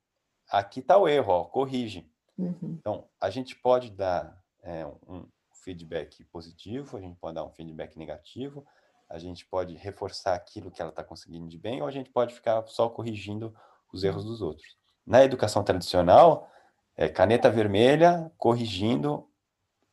aqui 0.51 0.81
está 0.81 0.97
o 0.97 1.09
erro, 1.09 1.33
ó, 1.33 1.45
corrige. 1.45 2.11
Uhum. 2.39 2.77
Então, 2.79 3.09
a 3.21 3.31
gente 3.31 3.57
pode 3.57 3.91
dar 3.91 4.43
é, 4.63 4.87
um 4.87 5.27
feedback 5.53 6.25
positivo, 6.25 6.97
a 6.97 7.01
gente 7.01 7.17
pode 7.19 7.35
dar 7.35 7.45
um 7.45 7.51
feedback 7.51 7.99
negativo, 7.99 8.65
a 9.09 9.19
gente 9.19 9.45
pode 9.47 9.75
reforçar 9.75 10.35
aquilo 10.35 10.71
que 10.71 10.81
ela 10.81 10.91
está 10.91 11.03
conseguindo 11.03 11.49
de 11.49 11.59
bem, 11.59 11.83
ou 11.83 11.89
a 11.89 11.91
gente 11.91 12.11
pode 12.11 12.35
ficar 12.35 12.65
só 12.67 12.89
corrigindo 12.89 13.55
os 13.93 14.03
erros 14.05 14.25
dos 14.25 14.43
outros. 14.43 14.77
Na 15.07 15.25
educação 15.25 15.63
tradicional, 15.63 16.51
é 16.97 17.09
caneta 17.09 17.51
vermelha 17.51 18.31
corrigindo 18.39 19.29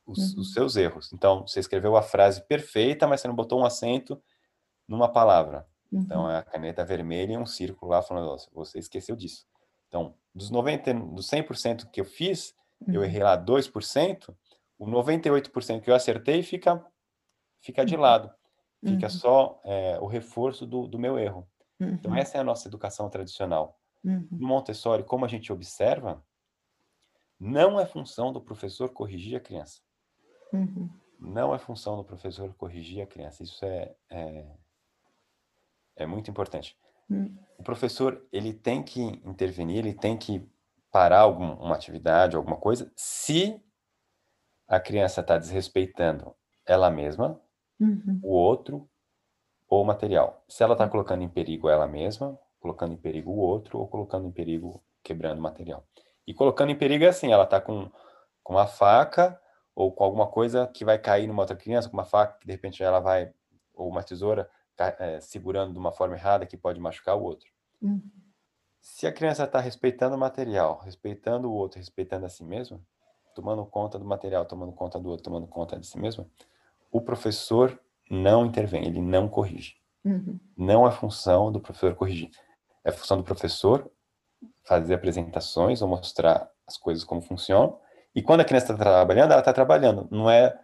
os, 0.06 0.34
uhum. 0.34 0.42
os, 0.42 0.54
seus 0.54 0.76
erros. 0.76 1.12
Então, 1.14 1.46
você 1.46 1.60
escreveu 1.60 1.96
a 1.96 2.02
frase 2.02 2.46
perfeita, 2.48 3.08
mas 3.08 3.22
você 3.22 3.28
não 3.28 3.36
botou 3.36 3.60
um 3.60 3.66
acento 3.66 4.22
numa 4.88 5.12
palavra. 5.12 5.68
Então, 5.92 6.00
uhum. 6.00 6.06
Então, 6.06 6.32
é 6.32 6.38
a 6.38 6.44
caneta 6.44 6.84
vermelha 6.86 7.34
e 7.34 7.38
um 7.38 7.46
círculo 7.46 7.92
lá 7.92 8.02
falando, 8.02 8.36
você 8.54 8.80
esqueceu 8.80 9.16
disso. 9.16 9.46
Então, 9.88 10.16
dos 10.34 10.50
90, 10.50 10.94
dos 10.94 11.30
100% 11.30 11.90
que 11.92 12.02
eu 12.02 12.06
fiz, 12.06 12.56
uhum. 12.82 12.96
eu 12.96 13.04
errei 13.04 13.22
lá 13.22 13.38
2%, 13.38 14.36
o 14.80 14.88
98% 14.88 15.82
que 15.82 15.90
eu 15.90 15.96
acertei 15.96 16.42
fica, 16.42 16.84
fica 17.62 17.86
de 17.86 17.96
uhum. 17.96 18.02
lado. 18.02 18.32
Fica 18.86 19.06
uhum. 19.06 19.12
só 19.12 19.62
é, 19.64 19.98
o 20.02 20.08
reforço 20.08 20.66
do, 20.66 20.88
do 20.88 21.00
meu 21.00 21.18
erro. 21.18 21.48
Então, 21.80 22.12
uhum. 22.12 22.18
essa 22.18 22.38
é 22.38 22.42
a 22.42 22.44
nossa 22.44 22.68
educação 22.68 23.10
tradicional. 23.10 23.78
No 24.04 24.48
Montessori, 24.48 25.02
como 25.02 25.24
a 25.24 25.30
gente 25.30 25.54
observa, 25.54 26.22
não 27.40 27.80
é 27.80 27.86
função 27.86 28.32
do 28.32 28.42
professor 28.42 28.90
corrigir 28.90 29.38
a 29.38 29.40
criança. 29.40 29.82
Uhum. 30.52 30.90
Não 31.20 31.54
é 31.54 31.58
função 31.58 31.96
do 31.96 32.04
professor 32.04 32.54
corrigir 32.54 33.02
a 33.02 33.08
criança. 33.08 33.44
Isso 33.44 33.64
é, 33.66 33.96
é, 34.10 34.46
é 35.96 36.06
muito 36.06 36.30
importante. 36.30 36.78
Uhum. 37.10 37.38
O 37.58 37.64
professor 37.64 38.26
ele 38.32 38.54
tem 38.54 38.84
que 38.84 39.02
intervenir, 39.02 39.80
ele 39.80 39.94
tem 39.94 40.18
que 40.18 40.48
parar 40.92 41.22
alguma 41.22 41.74
atividade, 41.74 42.36
alguma 42.36 42.58
coisa, 42.58 42.92
se 42.96 43.60
a 44.68 44.80
criança 44.80 45.22
está 45.22 45.38
desrespeitando 45.38 46.36
ela 46.66 46.90
mesma, 46.90 47.40
uhum. 47.80 48.20
o 48.24 48.30
outro 48.30 48.88
ou 49.68 49.82
o 49.82 49.86
material. 49.86 50.44
Se 50.48 50.64
ela 50.64 50.74
está 50.74 50.88
colocando 50.88 51.24
em 51.24 51.30
perigo 51.30 51.68
ela 51.68 51.88
mesma, 51.88 52.40
colocando 52.60 52.94
em 52.94 52.98
perigo 52.98 53.32
o 53.32 53.38
outro 53.38 53.80
ou 53.80 53.88
colocando 53.88 54.28
em 54.28 54.32
perigo 54.32 54.84
quebrando 55.04 55.40
o 55.40 55.42
material. 55.42 55.86
E 56.26 56.34
colocando 56.34 56.72
em 56.72 56.78
perigo 56.78 57.04
é 57.04 57.10
assim, 57.10 57.32
ela 57.32 57.44
está 57.44 57.60
com, 57.60 57.90
com 58.44 58.54
uma 58.54 58.68
faca 58.68 59.40
ou 59.76 59.92
com 59.92 60.04
alguma 60.04 60.28
coisa 60.28 60.68
que 60.68 60.86
vai 60.86 60.98
cair 60.98 61.28
numa 61.28 61.42
outra 61.42 61.56
criança, 61.56 61.90
com 61.90 61.98
uma 61.98 62.06
faca 62.06 62.38
que 62.40 62.46
de 62.46 62.52
repente 62.52 62.84
ela 62.84 63.00
vai, 63.00 63.34
ou 63.74 63.90
uma 63.90 64.04
tesoura, 64.04 64.50
é, 64.78 65.20
segurando 65.20 65.74
de 65.74 65.80
uma 65.80 65.92
forma 65.92 66.16
errada 66.16 66.46
que 66.46 66.58
pode 66.58 66.80
machucar 66.80 67.16
o 67.16 67.24
outro. 67.24 67.48
Uhum. 67.82 68.02
Se 68.82 69.08
a 69.08 69.12
criança 69.12 69.44
está 69.46 69.60
respeitando 69.60 70.16
o 70.16 70.20
material, 70.20 70.80
respeitando 70.80 71.50
o 71.50 71.54
outro, 71.54 71.80
respeitando 71.80 72.26
a 72.26 72.30
si 72.30 72.44
mesma, 72.44 72.82
tomando 73.34 73.66
conta 73.66 73.98
do 73.98 74.06
material, 74.06 74.46
tomando 74.46 74.74
conta 74.74 75.00
do 75.00 75.10
outro, 75.10 75.24
tomando 75.24 75.48
conta 75.48 75.80
de 75.80 75.88
si 75.88 75.98
mesma, 75.98 76.28
o 76.92 77.02
professor 77.02 77.80
não 78.10 78.46
intervém, 78.46 78.86
ele 78.86 79.02
não 79.02 79.28
corrige. 79.28 79.78
Uhum. 80.04 80.40
Não 80.56 80.86
é 80.86 80.92
função 80.92 81.52
do 81.52 81.60
professor 81.60 81.96
corrigir. 81.96 82.30
É 82.84 82.92
função 82.92 83.18
do 83.18 83.24
professor 83.24 83.90
fazer 84.64 84.94
apresentações 84.94 85.82
ou 85.82 85.88
mostrar 85.88 86.50
as 86.68 86.78
coisas 86.78 87.04
como 87.04 87.22
funcionam. 87.22 87.80
E 88.16 88.22
quando 88.22 88.42
a 88.42 88.46
criança 88.46 88.74
está 88.74 88.84
trabalhando, 88.84 89.32
ela 89.32 89.42
está 89.42 89.54
trabalhando. 89.54 90.08
Não 90.12 90.30
é 90.30 90.58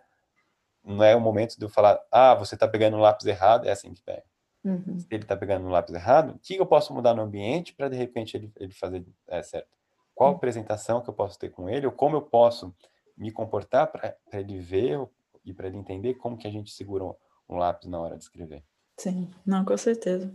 não 0.84 1.04
é 1.04 1.16
o 1.16 1.22
momento 1.22 1.58
de 1.58 1.64
eu 1.64 1.70
falar, 1.70 2.00
ah, 2.12 2.34
você 2.34 2.56
está 2.56 2.68
pegando 2.68 2.98
um 2.98 3.02
lápis 3.02 3.26
errado, 3.26 3.68
é 3.68 3.72
assim 3.72 3.94
que 3.94 4.02
pega. 4.02 4.24
Uhum. 4.64 5.00
Se 5.00 5.08
ele 5.12 5.24
está 5.24 5.36
pegando 5.36 5.66
um 5.66 5.70
lápis 5.70 5.94
errado, 5.94 6.32
o 6.32 6.40
que 6.40 6.56
eu 6.56 6.66
posso 6.66 6.94
mudar 6.94 7.14
no 7.14 7.22
ambiente 7.22 7.74
para 7.74 7.90
de 7.90 7.96
repente 7.96 8.36
ele, 8.36 8.52
ele 8.58 8.74
fazer 8.74 9.06
é, 9.28 9.42
certo? 9.44 9.68
Qual 10.16 10.32
uhum. 10.32 10.36
apresentação 10.36 11.02
que 11.02 11.10
eu 11.10 11.14
posso 11.14 11.38
ter 11.38 11.50
com 11.50 11.70
ele, 11.70 11.86
ou 11.86 11.92
como 11.92 12.16
eu 12.16 12.22
posso 12.22 12.74
me 13.18 13.32
comportar 13.32 13.88
para 13.88 14.16
ele 14.34 14.60
ver 14.60 15.00
e 15.46 15.54
para 15.54 15.68
ele 15.68 15.78
entender 15.78 16.16
como 16.16 16.38
que 16.38 16.48
a 16.48 16.52
gente 16.52 16.72
segura 16.72 17.04
um, 17.04 17.14
um 17.50 17.58
lápis 17.58 17.88
na 17.88 18.00
hora 18.00 18.18
de 18.18 18.24
escrever. 18.24 18.64
Sim, 18.98 19.30
não, 19.46 19.64
com 19.64 19.78
certeza. 19.78 20.34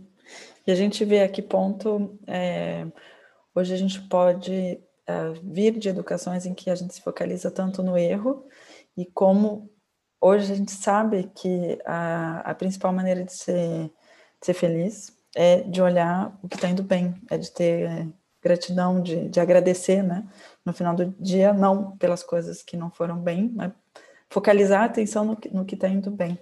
E 0.65 0.71
a 0.71 0.75
gente 0.75 1.05
vê 1.05 1.21
a 1.21 1.29
que 1.29 1.41
ponto 1.41 2.17
é, 2.25 2.87
hoje 3.55 3.73
a 3.73 3.77
gente 3.77 4.01
pode 4.01 4.79
é, 5.07 5.31
vir 5.41 5.79
de 5.79 5.89
educações 5.89 6.45
em 6.45 6.53
que 6.53 6.69
a 6.69 6.75
gente 6.75 6.93
se 6.93 7.01
focaliza 7.01 7.49
tanto 7.49 7.81
no 7.81 7.97
erro 7.97 8.45
e 8.97 9.05
como 9.05 9.71
hoje 10.19 10.51
a 10.51 10.55
gente 10.55 10.71
sabe 10.71 11.31
que 11.35 11.79
a, 11.85 12.41
a 12.41 12.53
principal 12.53 12.91
maneira 12.91 13.23
de 13.23 13.33
ser, 13.33 13.85
de 14.39 14.45
ser 14.45 14.53
feliz 14.53 15.15
é 15.35 15.61
de 15.61 15.81
olhar 15.81 16.37
o 16.43 16.47
que 16.47 16.55
está 16.55 16.69
indo 16.69 16.83
bem, 16.83 17.15
é 17.29 17.37
de 17.37 17.51
ter 17.51 18.07
gratidão, 18.41 19.01
de, 19.01 19.27
de 19.27 19.39
agradecer, 19.39 20.03
né? 20.03 20.23
No 20.63 20.71
final 20.71 20.95
do 20.95 21.07
dia, 21.19 21.51
não 21.51 21.97
pelas 21.97 22.21
coisas 22.21 22.61
que 22.61 22.77
não 22.77 22.91
foram 22.91 23.17
bem, 23.17 23.51
mas 23.55 23.71
focalizar 24.29 24.83
a 24.83 24.85
atenção 24.85 25.37
no 25.51 25.65
que 25.65 25.75
está 25.75 25.89
indo 25.89 26.11
bem. 26.11 26.39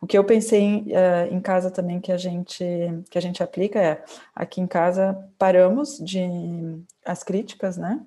O 0.00 0.06
que 0.06 0.16
eu 0.16 0.24
pensei 0.24 0.60
em, 0.60 0.82
uh, 0.92 1.30
em, 1.30 1.40
casa 1.40 1.70
também 1.70 2.00
que 2.00 2.10
a 2.10 2.16
gente 2.16 2.64
que 3.10 3.18
a 3.18 3.20
gente 3.20 3.42
aplica 3.42 3.78
é 3.78 4.02
aqui 4.34 4.60
em 4.60 4.66
casa 4.66 5.28
paramos 5.38 5.98
de 5.98 6.82
as 7.04 7.22
críticas, 7.22 7.76
né? 7.76 8.00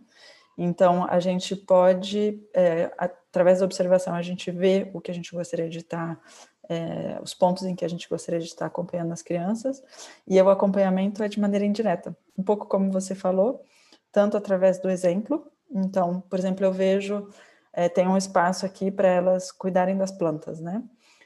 Então 0.57 1.05
a 1.07 1.19
gente 1.19 1.55
pode 1.55 2.41
é, 2.53 2.91
através 2.97 3.59
da 3.59 3.65
observação 3.65 4.15
a 4.15 4.21
gente 4.23 4.49
vê 4.49 4.89
o 4.93 4.99
que 4.99 5.11
a 5.11 5.13
gente 5.13 5.31
gostaria 5.31 5.69
de 5.69 5.79
estar 5.79 6.19
é, 6.67 7.19
os 7.21 7.33
pontos 7.33 7.63
em 7.63 7.75
que 7.75 7.85
a 7.85 7.87
gente 7.87 8.09
gostaria 8.09 8.39
de 8.39 8.47
estar 8.47 8.65
acompanhando 8.65 9.11
as 9.11 9.21
crianças 9.21 9.83
e 10.27 10.41
o 10.41 10.49
acompanhamento 10.49 11.21
é 11.21 11.27
de 11.27 11.39
maneira 11.39 11.65
indireta, 11.65 12.15
um 12.37 12.43
pouco 12.43 12.67
como 12.67 12.91
você 12.91 13.13
falou, 13.13 13.63
tanto 14.11 14.37
através 14.37 14.79
do 14.79 14.89
exemplo. 14.89 15.45
Então, 15.69 16.21
por 16.21 16.39
exemplo, 16.39 16.65
eu 16.65 16.71
vejo 16.71 17.27
é, 17.71 17.89
tem 17.89 18.07
um 18.07 18.17
espaço 18.17 18.65
aqui 18.65 18.91
para 18.91 19.07
elas 19.07 19.51
cuidarem 19.51 19.97
das 19.97 20.11
plantas, 20.11 20.59
né? 20.59 20.83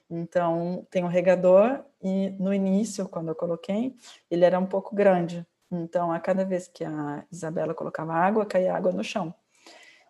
Então, 0.10 0.88
tem 0.90 1.04
um 1.04 1.08
regador 1.08 1.84
e 2.02 2.30
no 2.40 2.54
início, 2.54 3.08
quando 3.10 3.30
eu 3.30 3.36
coloquei, 3.36 3.96
ele 4.32 4.46
era 4.46 4.58
um 4.58 4.66
pouco 4.66 4.96
grande. 4.96 5.46
Então, 5.72 6.12
a 6.12 6.20
cada 6.20 6.46
vez 6.46 6.68
que 6.68 6.84
a 6.86 7.26
Isabela 7.32 7.74
colocava 7.74 8.14
água, 8.14 8.46
caía 8.46 8.74
água 8.74 8.92
no 8.92 9.04
chão. 9.04 9.34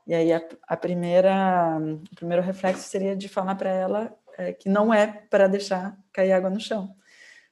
E 0.05 0.13
aí, 0.13 0.31
a, 0.31 0.41
a 0.67 0.77
primeira, 0.77 1.79
o 2.11 2.15
primeiro 2.15 2.43
reflexo 2.43 2.87
seria 2.87 3.15
de 3.15 3.27
falar 3.27 3.55
para 3.55 3.69
ela 3.69 4.17
é, 4.37 4.53
que 4.53 4.69
não 4.69 4.93
é 4.93 5.07
para 5.07 5.47
deixar 5.47 5.97
cair 6.13 6.31
água 6.31 6.49
no 6.49 6.59
chão. 6.59 6.95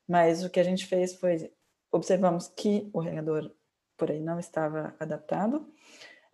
Mas 0.08 0.44
o 0.44 0.50
que 0.50 0.60
a 0.60 0.64
gente 0.64 0.86
fez 0.86 1.16
foi, 1.16 1.52
observamos 1.92 2.48
que 2.48 2.90
o 2.94 3.00
regador 3.00 3.52
por 3.98 4.12
aí 4.12 4.22
não 4.22 4.40
estava 4.40 4.94
adaptado, 5.00 5.68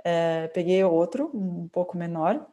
é, 0.04 0.47
peguei 0.50 0.84
outro, 0.84 1.32
um 1.34 1.67
pouco 1.67 1.97
menor, 1.97 2.45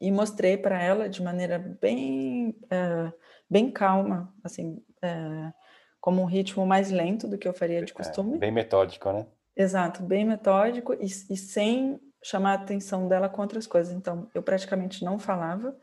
e 0.00 0.10
mostrei 0.10 0.56
para 0.56 0.82
ela 0.82 1.08
de 1.08 1.22
maneira 1.22 1.58
bem, 1.58 2.56
é, 2.70 3.12
bem 3.48 3.70
calma, 3.70 4.32
assim, 4.42 4.82
é, 5.02 5.52
como 6.00 6.22
um 6.22 6.26
ritmo 6.26 6.66
mais 6.66 6.90
lento 6.90 7.26
do 7.28 7.38
que 7.38 7.46
eu 7.46 7.52
faria 7.52 7.84
de 7.84 7.92
é, 7.92 7.94
costume. 7.94 8.38
bem 8.38 8.50
metódico, 8.50 9.12
né? 9.12 9.26
Exato, 9.56 10.02
bem 10.02 10.24
metódico 10.24 10.94
e, 10.94 11.06
e 11.06 11.36
sem 11.36 12.00
chamar 12.22 12.52
a 12.52 12.62
atenção 12.62 13.08
dela 13.08 13.28
com 13.28 13.42
outras 13.42 13.66
coisas. 13.66 13.92
Então, 13.92 14.28
eu 14.34 14.42
praticamente 14.42 15.04
não 15.04 15.18
falava, 15.18 15.76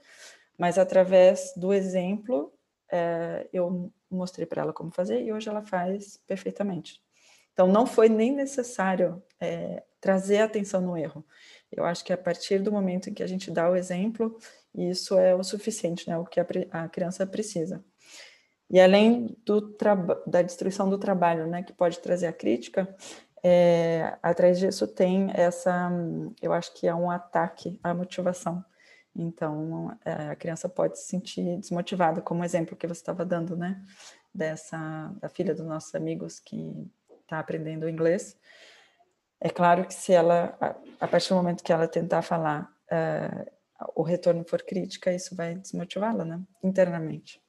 mas 0.57 0.77
através 0.77 1.53
do 1.55 1.73
exemplo, 1.73 2.53
é, 2.91 3.47
eu 3.51 3.91
mostrei 4.09 4.45
para 4.45 4.61
ela 4.61 4.73
como 4.73 4.91
fazer 4.91 5.21
e 5.23 5.33
hoje 5.33 5.49
ela 5.49 5.61
faz 5.61 6.17
perfeitamente. 6.27 7.01
Então, 7.53 7.67
não 7.67 7.85
foi 7.85 8.09
nem 8.09 8.33
necessário 8.33 9.23
é, 9.39 9.83
trazer 10.01 10.39
atenção 10.39 10.81
no 10.81 10.97
erro. 10.97 11.25
Eu 11.75 11.85
acho 11.85 12.03
que 12.03 12.13
a 12.13 12.17
partir 12.17 12.59
do 12.59 12.71
momento 12.71 13.09
em 13.09 13.13
que 13.13 13.23
a 13.23 13.27
gente 13.27 13.51
dá 13.51 13.69
o 13.69 13.75
exemplo, 13.75 14.37
isso 14.73 15.17
é 15.17 15.35
o 15.35 15.43
suficiente, 15.43 16.09
né? 16.09 16.17
O 16.17 16.25
que 16.25 16.39
a, 16.39 16.45
a 16.71 16.87
criança 16.89 17.25
precisa. 17.25 17.83
E 18.69 18.79
além 18.79 19.35
do 19.45 19.75
da 20.25 20.41
destruição 20.41 20.89
do 20.89 20.97
trabalho, 20.97 21.45
né, 21.47 21.61
que 21.61 21.71
pode 21.71 21.99
trazer 21.99 22.27
a 22.27 22.33
crítica, 22.33 22.95
é, 23.43 24.17
atrás 24.23 24.57
disso 24.57 24.87
tem 24.87 25.29
essa, 25.35 25.91
eu 26.41 26.51
acho 26.51 26.73
que 26.73 26.87
é 26.87 26.95
um 26.95 27.11
ataque 27.11 27.79
à 27.83 27.93
motivação. 27.93 28.65
Então, 29.15 29.95
é, 30.03 30.29
a 30.29 30.35
criança 30.35 30.67
pode 30.67 30.99
se 30.99 31.07
sentir 31.07 31.57
desmotivada, 31.57 32.21
como 32.21 32.41
o 32.41 32.43
exemplo 32.43 32.75
que 32.75 32.87
você 32.87 32.99
estava 32.99 33.23
dando, 33.23 33.55
né, 33.55 33.81
dessa 34.33 35.13
da 35.21 35.29
filha 35.29 35.53
dos 35.53 35.65
nossos 35.65 35.93
amigos 35.93 36.39
que 36.39 36.91
está 37.21 37.39
aprendendo 37.39 37.87
inglês. 37.87 38.35
É 39.39 39.49
claro 39.49 39.85
que 39.85 39.93
se 39.93 40.13
ela, 40.13 40.57
a 40.99 41.07
partir 41.07 41.29
do 41.29 41.35
momento 41.35 41.63
que 41.63 41.71
ela 41.71 41.87
tentar 41.87 42.21
falar, 42.21 42.71
uh, 42.91 43.51
o 43.95 44.01
retorno 44.01 44.43
for 44.45 44.61
crítica, 44.61 45.13
isso 45.13 45.35
vai 45.35 45.55
desmotivá-la, 45.55 46.23
né, 46.23 46.39
internamente. 46.63 47.41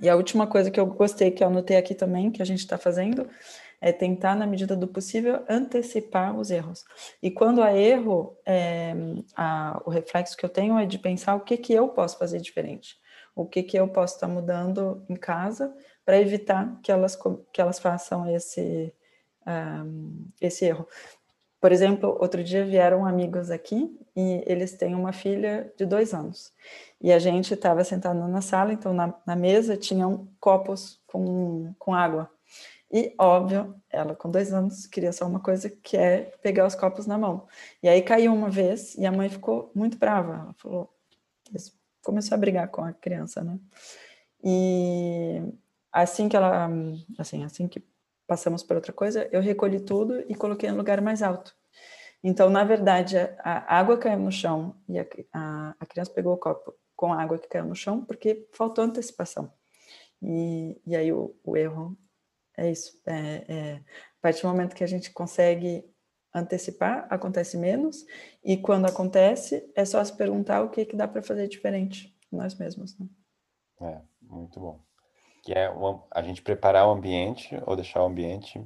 E 0.00 0.08
a 0.08 0.16
última 0.16 0.46
coisa 0.46 0.70
que 0.70 0.80
eu 0.80 0.86
gostei, 0.86 1.30
que 1.30 1.42
eu 1.42 1.48
anotei 1.48 1.76
aqui 1.76 1.94
também, 1.94 2.30
que 2.30 2.42
a 2.42 2.44
gente 2.44 2.58
está 2.58 2.76
fazendo, 2.76 3.28
é 3.80 3.92
tentar, 3.92 4.34
na 4.36 4.46
medida 4.46 4.76
do 4.76 4.86
possível, 4.86 5.44
antecipar 5.48 6.38
os 6.38 6.50
erros. 6.50 6.84
E 7.22 7.30
quando 7.30 7.62
há 7.62 7.72
erro, 7.76 8.36
é, 8.46 8.94
a, 9.36 9.82
o 9.84 9.90
reflexo 9.90 10.36
que 10.36 10.44
eu 10.44 10.48
tenho 10.48 10.78
é 10.78 10.86
de 10.86 10.98
pensar 10.98 11.34
o 11.34 11.40
que, 11.40 11.56
que 11.56 11.72
eu 11.72 11.88
posso 11.88 12.18
fazer 12.18 12.40
diferente, 12.40 12.96
o 13.34 13.44
que, 13.44 13.62
que 13.62 13.76
eu 13.76 13.88
posso 13.88 14.14
estar 14.14 14.28
mudando 14.28 15.04
em 15.08 15.16
casa 15.16 15.74
para 16.04 16.20
evitar 16.20 16.80
que 16.82 16.92
elas, 16.92 17.18
que 17.52 17.60
elas 17.60 17.78
façam 17.78 18.28
esse, 18.32 18.92
um, 19.46 20.26
esse 20.40 20.64
erro. 20.64 20.86
Por 21.60 21.70
exemplo, 21.70 22.18
outro 22.20 22.42
dia 22.42 22.64
vieram 22.64 23.06
amigos 23.06 23.50
aqui 23.50 23.96
e 24.16 24.42
eles 24.46 24.72
têm 24.72 24.94
uma 24.96 25.12
filha 25.12 25.72
de 25.76 25.86
dois 25.86 26.12
anos. 26.12 26.52
E 27.00 27.12
a 27.12 27.18
gente 27.20 27.54
estava 27.54 27.84
sentado 27.84 28.18
na 28.26 28.40
sala, 28.40 28.72
então 28.72 28.92
na, 28.92 29.14
na, 29.24 29.36
mesa 29.36 29.76
tinham 29.76 30.28
copos 30.40 31.00
com, 31.06 31.72
com 31.78 31.94
água. 31.94 32.28
E, 32.90 33.14
óbvio, 33.16 33.74
ela 33.88 34.14
com 34.14 34.28
dois 34.28 34.52
anos 34.52 34.86
queria 34.86 35.12
só 35.12 35.26
uma 35.26 35.40
coisa 35.40 35.70
que 35.70 35.96
é 35.96 36.32
pegar 36.42 36.66
os 36.66 36.74
copos 36.74 37.06
na 37.06 37.16
mão. 37.16 37.46
E 37.82 37.88
aí 37.88 38.02
caiu 38.02 38.34
uma 38.34 38.50
vez 38.50 38.96
e 38.96 39.06
a 39.06 39.12
mãe 39.12 39.28
ficou 39.28 39.70
muito 39.74 39.96
brava. 39.96 40.34
Ela 40.34 40.54
falou, 40.58 40.92
começou 42.02 42.34
a 42.34 42.38
brigar 42.38 42.68
com 42.68 42.82
a 42.82 42.92
criança, 42.92 43.42
né? 43.42 43.58
E 44.44 45.40
assim 45.92 46.28
que 46.28 46.36
ela, 46.36 46.68
assim, 47.18 47.44
assim 47.44 47.68
que 47.68 47.82
passamos 48.26 48.62
para 48.62 48.76
outra 48.76 48.92
coisa, 48.92 49.28
eu 49.32 49.40
recolhi 49.40 49.80
tudo 49.80 50.20
e 50.28 50.34
coloquei 50.34 50.70
no 50.70 50.76
lugar 50.76 51.00
mais 51.00 51.22
alto. 51.22 51.54
Então, 52.22 52.48
na 52.48 52.62
verdade, 52.62 53.16
a 53.38 53.76
água 53.76 53.98
caiu 53.98 54.18
no 54.18 54.30
chão 54.30 54.76
e 54.88 54.98
a, 54.98 55.06
a, 55.32 55.74
a 55.80 55.86
criança 55.86 56.12
pegou 56.12 56.34
o 56.34 56.38
copo 56.38 56.74
com 56.94 57.12
a 57.12 57.20
água 57.20 57.38
que 57.38 57.48
caiu 57.48 57.64
no 57.64 57.74
chão 57.74 58.04
porque 58.04 58.46
faltou 58.52 58.84
antecipação. 58.84 59.52
E, 60.22 60.80
e 60.86 60.94
aí 60.94 61.12
o, 61.12 61.34
o 61.42 61.56
erro 61.56 61.98
é 62.56 62.70
isso. 62.70 63.00
É, 63.06 63.44
é, 63.48 63.74
a 63.74 64.22
partir 64.22 64.42
do 64.42 64.48
momento 64.48 64.76
que 64.76 64.84
a 64.84 64.88
gente 64.88 65.10
consegue 65.10 65.84
antecipar, 66.32 67.06
acontece 67.10 67.58
menos, 67.58 68.06
e 68.42 68.56
quando 68.56 68.86
acontece, 68.86 69.70
é 69.74 69.84
só 69.84 70.02
se 70.02 70.16
perguntar 70.16 70.62
o 70.62 70.70
que, 70.70 70.84
que 70.84 70.96
dá 70.96 71.06
para 71.06 71.22
fazer 71.22 71.46
diferente 71.48 72.16
nós 72.30 72.54
mesmos. 72.54 72.98
Né? 72.98 73.06
É, 73.80 74.00
muito 74.22 74.58
bom. 74.58 74.80
Que 75.42 75.52
é 75.52 75.68
uma, 75.68 76.04
a 76.10 76.22
gente 76.22 76.40
preparar 76.42 76.86
o 76.86 76.92
ambiente 76.92 77.60
ou 77.66 77.74
deixar 77.74 78.02
o 78.02 78.06
ambiente, 78.06 78.58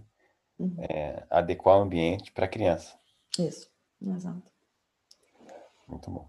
uhum. 0.59 0.77
é, 0.79 1.25
adequar 1.31 1.79
o 1.79 1.83
ambiente 1.83 2.31
para 2.33 2.45
a 2.45 2.49
criança. 2.49 2.99
Isso, 3.39 3.71
exato. 4.01 4.51
Muito 5.89 6.11
bom. 6.11 6.29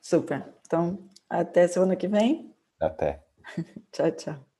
Super. 0.00 0.52
Então, 0.66 0.98
até 1.28 1.68
semana 1.68 1.94
que 1.94 2.08
vem. 2.08 2.54
Até. 2.80 3.24
tchau, 3.92 4.10
tchau. 4.10 4.51